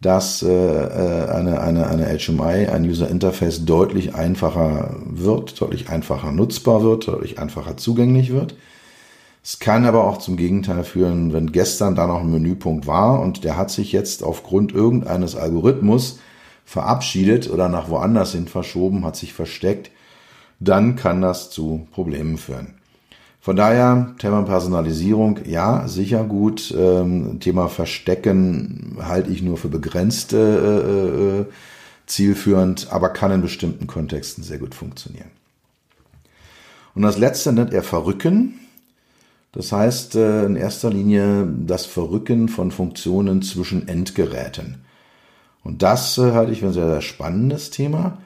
dass 0.00 0.42
äh, 0.42 0.48
äh 0.48 1.28
eine, 1.28 1.60
eine, 1.60 1.86
eine 1.88 2.18
HMI, 2.18 2.66
ein 2.66 2.84
User 2.84 3.08
Interface 3.08 3.64
deutlich 3.64 4.14
einfacher 4.14 4.96
wird, 5.04 5.60
deutlich 5.60 5.88
einfacher 5.88 6.32
nutzbar 6.32 6.82
wird, 6.82 7.08
deutlich 7.08 7.38
einfacher 7.38 7.76
zugänglich 7.76 8.32
wird. 8.32 8.54
Es 9.42 9.58
kann 9.58 9.86
aber 9.86 10.04
auch 10.04 10.18
zum 10.18 10.36
Gegenteil 10.36 10.84
führen, 10.84 11.32
wenn 11.32 11.52
gestern 11.52 11.94
da 11.94 12.06
noch 12.06 12.20
ein 12.20 12.30
Menüpunkt 12.30 12.86
war 12.86 13.20
und 13.20 13.44
der 13.44 13.56
hat 13.56 13.70
sich 13.70 13.92
jetzt 13.92 14.22
aufgrund 14.22 14.72
irgendeines 14.72 15.34
Algorithmus 15.34 16.18
verabschiedet 16.64 17.50
oder 17.50 17.68
nach 17.68 17.88
woanders 17.88 18.32
hin 18.32 18.48
verschoben, 18.48 19.04
hat 19.04 19.16
sich 19.16 19.32
versteckt, 19.32 19.90
dann 20.60 20.94
kann 20.94 21.22
das 21.22 21.50
zu 21.50 21.88
Problemen 21.90 22.36
führen. 22.36 22.79
Von 23.42 23.56
daher, 23.56 24.14
Thema 24.18 24.42
Personalisierung, 24.42 25.40
ja, 25.46 25.88
sicher 25.88 26.24
gut. 26.24 26.74
Ähm, 26.76 27.40
Thema 27.40 27.68
Verstecken 27.68 28.98
halte 29.00 29.30
ich 29.30 29.40
nur 29.40 29.56
für 29.56 29.68
begrenzt 29.68 30.34
äh, 30.34 31.40
äh, 31.40 31.46
zielführend, 32.04 32.88
aber 32.90 33.08
kann 33.08 33.30
in 33.30 33.40
bestimmten 33.40 33.86
Kontexten 33.86 34.44
sehr 34.44 34.58
gut 34.58 34.74
funktionieren. 34.74 35.30
Und 36.94 37.02
das 37.02 37.16
letzte 37.16 37.52
nennt 37.52 37.72
er 37.72 37.82
Verrücken. 37.82 38.60
Das 39.52 39.72
heißt 39.72 40.16
äh, 40.16 40.44
in 40.44 40.56
erster 40.56 40.90
Linie 40.90 41.48
das 41.66 41.86
Verrücken 41.86 42.48
von 42.48 42.70
Funktionen 42.70 43.40
zwischen 43.40 43.88
Endgeräten. 43.88 44.82
Und 45.64 45.82
das 45.82 46.18
äh, 46.18 46.32
halte 46.32 46.52
ich 46.52 46.60
für 46.60 46.66
ein 46.66 46.72
sehr, 46.74 46.90
sehr 46.90 47.00
spannendes 47.00 47.70
Thema. 47.70 48.18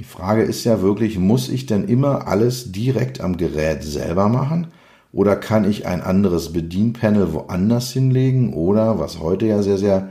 Die 0.00 0.04
Frage 0.04 0.42
ist 0.42 0.64
ja 0.64 0.82
wirklich, 0.82 1.18
muss 1.18 1.48
ich 1.48 1.66
denn 1.66 1.86
immer 1.86 2.26
alles 2.26 2.72
direkt 2.72 3.20
am 3.20 3.36
Gerät 3.36 3.84
selber 3.84 4.28
machen? 4.28 4.68
Oder 5.12 5.36
kann 5.36 5.68
ich 5.68 5.86
ein 5.86 6.00
anderes 6.00 6.52
Bedienpanel 6.52 7.32
woanders 7.32 7.92
hinlegen? 7.92 8.52
Oder, 8.54 8.98
was 8.98 9.20
heute 9.20 9.46
ja 9.46 9.62
sehr, 9.62 9.78
sehr 9.78 10.08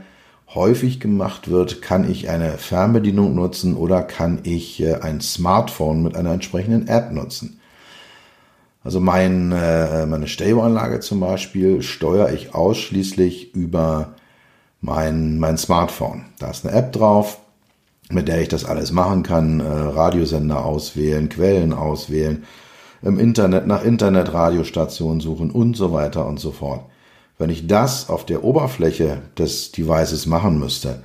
häufig 0.54 1.00
gemacht 1.00 1.50
wird, 1.50 1.82
kann 1.82 2.10
ich 2.10 2.30
eine 2.30 2.52
Fernbedienung 2.52 3.34
nutzen 3.34 3.76
oder 3.76 4.02
kann 4.02 4.40
ich 4.44 4.80
äh, 4.80 4.94
ein 4.94 5.20
Smartphone 5.20 6.02
mit 6.02 6.16
einer 6.16 6.32
entsprechenden 6.32 6.88
App 6.88 7.12
nutzen? 7.12 7.60
Also 8.82 9.00
mein, 9.00 9.52
äh, 9.52 10.06
meine 10.06 10.28
Stereoanlage 10.28 11.00
zum 11.00 11.20
Beispiel 11.20 11.82
steuere 11.82 12.32
ich 12.32 12.54
ausschließlich 12.54 13.54
über 13.54 14.14
mein, 14.80 15.38
mein 15.38 15.56
Smartphone. 15.56 16.26
Da 16.38 16.50
ist 16.50 16.66
eine 16.66 16.76
App 16.76 16.92
drauf, 16.92 17.38
mit 18.10 18.28
der 18.28 18.40
ich 18.40 18.48
das 18.48 18.64
alles 18.64 18.92
machen 18.92 19.22
kann. 19.22 19.60
Äh, 19.60 19.64
Radiosender 19.64 20.64
auswählen, 20.64 21.28
Quellen 21.28 21.72
auswählen, 21.72 22.44
im 23.02 23.18
Internet 23.18 23.66
nach 23.66 23.84
Internetradiostationen 23.84 25.20
suchen 25.20 25.50
und 25.50 25.76
so 25.76 25.92
weiter 25.92 26.26
und 26.26 26.40
so 26.40 26.52
fort. 26.52 26.84
Wenn 27.38 27.50
ich 27.50 27.66
das 27.66 28.08
auf 28.08 28.24
der 28.24 28.44
Oberfläche 28.44 29.22
des 29.36 29.72
Devices 29.72 30.26
machen 30.26 30.58
müsste, 30.58 31.02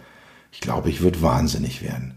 ich 0.52 0.62
glaube, 0.62 0.90
ich 0.90 1.02
würde 1.02 1.22
wahnsinnig 1.22 1.82
werden. 1.82 2.16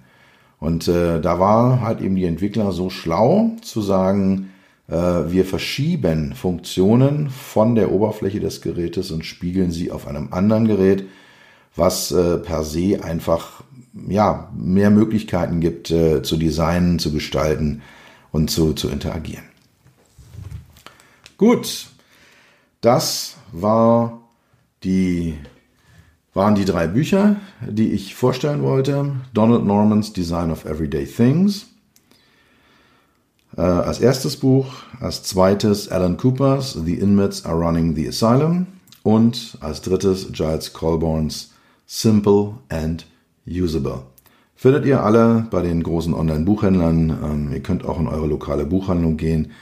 Und 0.58 0.86
äh, 0.86 1.20
da 1.20 1.40
war 1.40 1.80
halt 1.80 2.00
eben 2.00 2.14
die 2.14 2.24
Entwickler 2.24 2.72
so 2.72 2.88
schlau 2.88 3.50
zu 3.62 3.80
sagen, 3.80 4.50
äh, 4.88 4.94
wir 4.94 5.44
verschieben 5.44 6.34
Funktionen 6.34 7.30
von 7.30 7.74
der 7.74 7.90
Oberfläche 7.90 8.38
des 8.38 8.60
Gerätes 8.60 9.10
und 9.10 9.24
spiegeln 9.24 9.70
sie 9.70 9.90
auf 9.90 10.06
einem 10.06 10.28
anderen 10.32 10.68
Gerät, 10.68 11.04
was 11.74 12.12
äh, 12.12 12.38
per 12.38 12.62
se 12.62 13.02
einfach 13.02 13.64
ja, 14.08 14.50
mehr 14.56 14.90
Möglichkeiten 14.90 15.60
gibt, 15.60 15.90
äh, 15.90 16.22
zu 16.22 16.36
designen, 16.36 16.98
zu 16.98 17.12
gestalten 17.12 17.82
und 18.30 18.50
zu, 18.50 18.72
zu 18.72 18.88
interagieren. 18.88 19.44
Gut, 21.36 21.86
das 22.80 23.36
war 23.52 24.20
die, 24.84 25.34
waren 26.34 26.54
die 26.54 26.64
drei 26.64 26.86
Bücher, 26.86 27.36
die 27.66 27.92
ich 27.92 28.14
vorstellen 28.14 28.62
wollte. 28.62 29.12
Donald 29.34 29.64
Normans 29.64 30.12
Design 30.12 30.50
of 30.50 30.64
Everyday 30.64 31.04
Things. 31.04 31.66
Äh, 33.56 33.60
als 33.60 34.00
erstes 34.00 34.36
Buch, 34.36 34.72
als 35.00 35.22
zweites 35.24 35.88
Alan 35.88 36.16
Coopers 36.16 36.72
The 36.72 36.94
Inmates 36.94 37.44
Are 37.44 37.58
Running 37.58 37.94
the 37.94 38.08
Asylum 38.08 38.66
und 39.02 39.58
als 39.60 39.82
drittes 39.82 40.32
Giles 40.32 40.72
Colborns 40.72 41.50
Simple 41.86 42.54
and 42.70 43.04
Usable. 43.46 44.02
Findet 44.54 44.86
ihr 44.86 45.02
alle 45.02 45.46
bei 45.50 45.62
den 45.62 45.82
großen 45.82 46.14
Online-Buchhändlern. 46.14 47.10
Ähm, 47.10 47.52
ihr 47.52 47.60
könnt 47.60 47.84
auch 47.84 47.98
in 47.98 48.06
eure 48.06 48.26
lokale 48.26 48.64
Buchhandlung 48.64 49.16
gehen, 49.16 49.52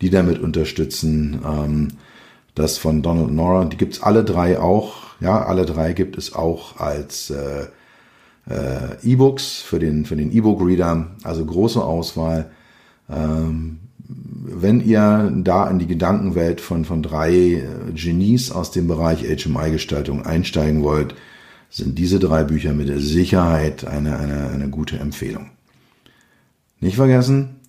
die 0.00 0.10
damit 0.10 0.40
unterstützen. 0.40 1.40
Ähm, 1.44 1.88
das 2.54 2.78
von 2.78 3.02
Donald 3.02 3.30
Nora, 3.32 3.64
die 3.66 3.76
gibt's 3.76 4.02
alle 4.02 4.24
drei 4.24 4.58
auch. 4.58 4.94
Ja, 5.20 5.44
alle 5.44 5.66
drei 5.66 5.92
gibt 5.92 6.18
es 6.18 6.34
auch 6.34 6.80
als 6.80 7.30
äh, 7.30 7.66
äh, 8.48 8.96
E-Books 9.04 9.60
für 9.60 9.78
den, 9.78 10.04
für 10.04 10.16
den 10.16 10.32
E-Book-Reader. 10.32 11.06
Also 11.22 11.44
große 11.44 11.82
Auswahl. 11.82 12.50
Ähm, 13.08 13.78
wenn 14.08 14.80
ihr 14.80 15.32
da 15.44 15.70
in 15.70 15.78
die 15.78 15.86
Gedankenwelt 15.86 16.60
von, 16.60 16.84
von 16.84 17.02
drei 17.02 17.32
äh, 17.32 17.62
Genies 17.94 18.50
aus 18.50 18.72
dem 18.72 18.88
Bereich 18.88 19.22
HMI-Gestaltung 19.22 20.26
einsteigen 20.26 20.82
wollt, 20.82 21.14
sind 21.70 21.98
diese 21.98 22.18
drei 22.18 22.44
Bücher 22.44 22.72
mit 22.74 22.88
Sicherheit 23.00 23.86
eine, 23.86 24.18
eine, 24.18 24.50
eine 24.50 24.68
gute 24.68 24.98
Empfehlung. 24.98 25.50
Nicht 26.80 26.96
vergessen, 26.96 27.60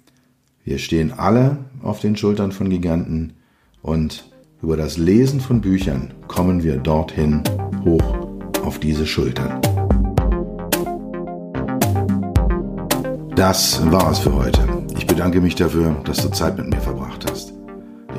wir 0.66 0.80
stehen 0.80 1.12
alle 1.12 1.58
auf 1.82 2.00
den 2.00 2.18
Schultern 2.18 2.52
von 2.52 2.70
Giganten 2.70 3.34
und 3.82 4.26
Über 4.62 4.78
das 4.78 4.98
Lesen 4.98 5.42
von 5.42 5.60
Büchern 5.60 6.14
kommen 6.28 6.62
wir 6.62 6.78
dorthin 6.78 7.42
hoch 7.84 8.30
auf 8.64 8.78
diese 8.78 9.08
Schultern. 9.08 9.60
Das 13.36 13.82
war 13.92 14.12
es 14.12 14.20
für 14.20 14.36
heute. 14.36 14.62
Ich 14.96 15.08
bedanke 15.08 15.42
mich 15.42 15.56
dafür, 15.56 16.00
dass 16.06 16.18
du 16.18 16.30
Zeit 16.30 16.58
mit 16.60 16.70
mir 16.70 16.80
verbracht 16.80 17.26
hast. 17.28 17.54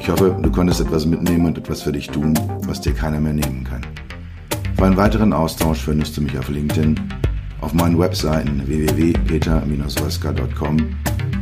Ich 0.01 0.09
hoffe, 0.09 0.37
du 0.43 0.51
konntest 0.51 0.81
etwas 0.81 1.07
mitnehmen 1.07 1.47
und 1.47 1.59
etwas 1.59 1.83
für 1.83 1.93
dich 1.93 2.09
tun, 2.09 2.35
was 2.67 2.81
dir 2.81 2.93
keiner 2.93 3.21
mehr 3.21 3.35
nehmen 3.35 3.63
kann. 3.63 3.83
Für 4.83 4.87
einen 4.87 4.97
weiteren 4.97 5.33
Austausch 5.33 5.79
findest 5.79 6.17
du 6.17 6.23
mich 6.23 6.37
auf 6.37 6.49
LinkedIn, 6.49 6.99
auf 7.61 7.73
meinen 7.73 7.97
Webseiten 8.01 8.67
www.peter-wolska.com 8.67 10.77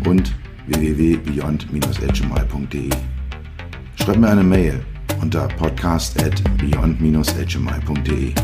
und 0.06 0.34
www.beyond-hmi.de. 0.66 2.90
Schreib 3.94 4.18
mir 4.18 4.28
eine 4.28 4.44
Mail 4.44 4.84
unter 5.22 5.48
podcast 5.48 6.22
at 6.22 6.34
beyond-hmi.de. 6.58 8.34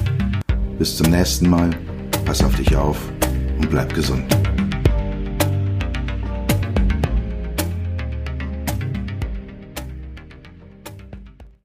Bis 0.79 0.97
zum 0.97 1.11
nächsten 1.11 1.51
Mal, 1.51 1.69
pass 2.25 2.43
auf 2.43 2.57
dich 2.57 2.75
auf 2.75 2.97
und 3.59 3.69
bleib 3.69 3.93
gesund. 3.93 4.35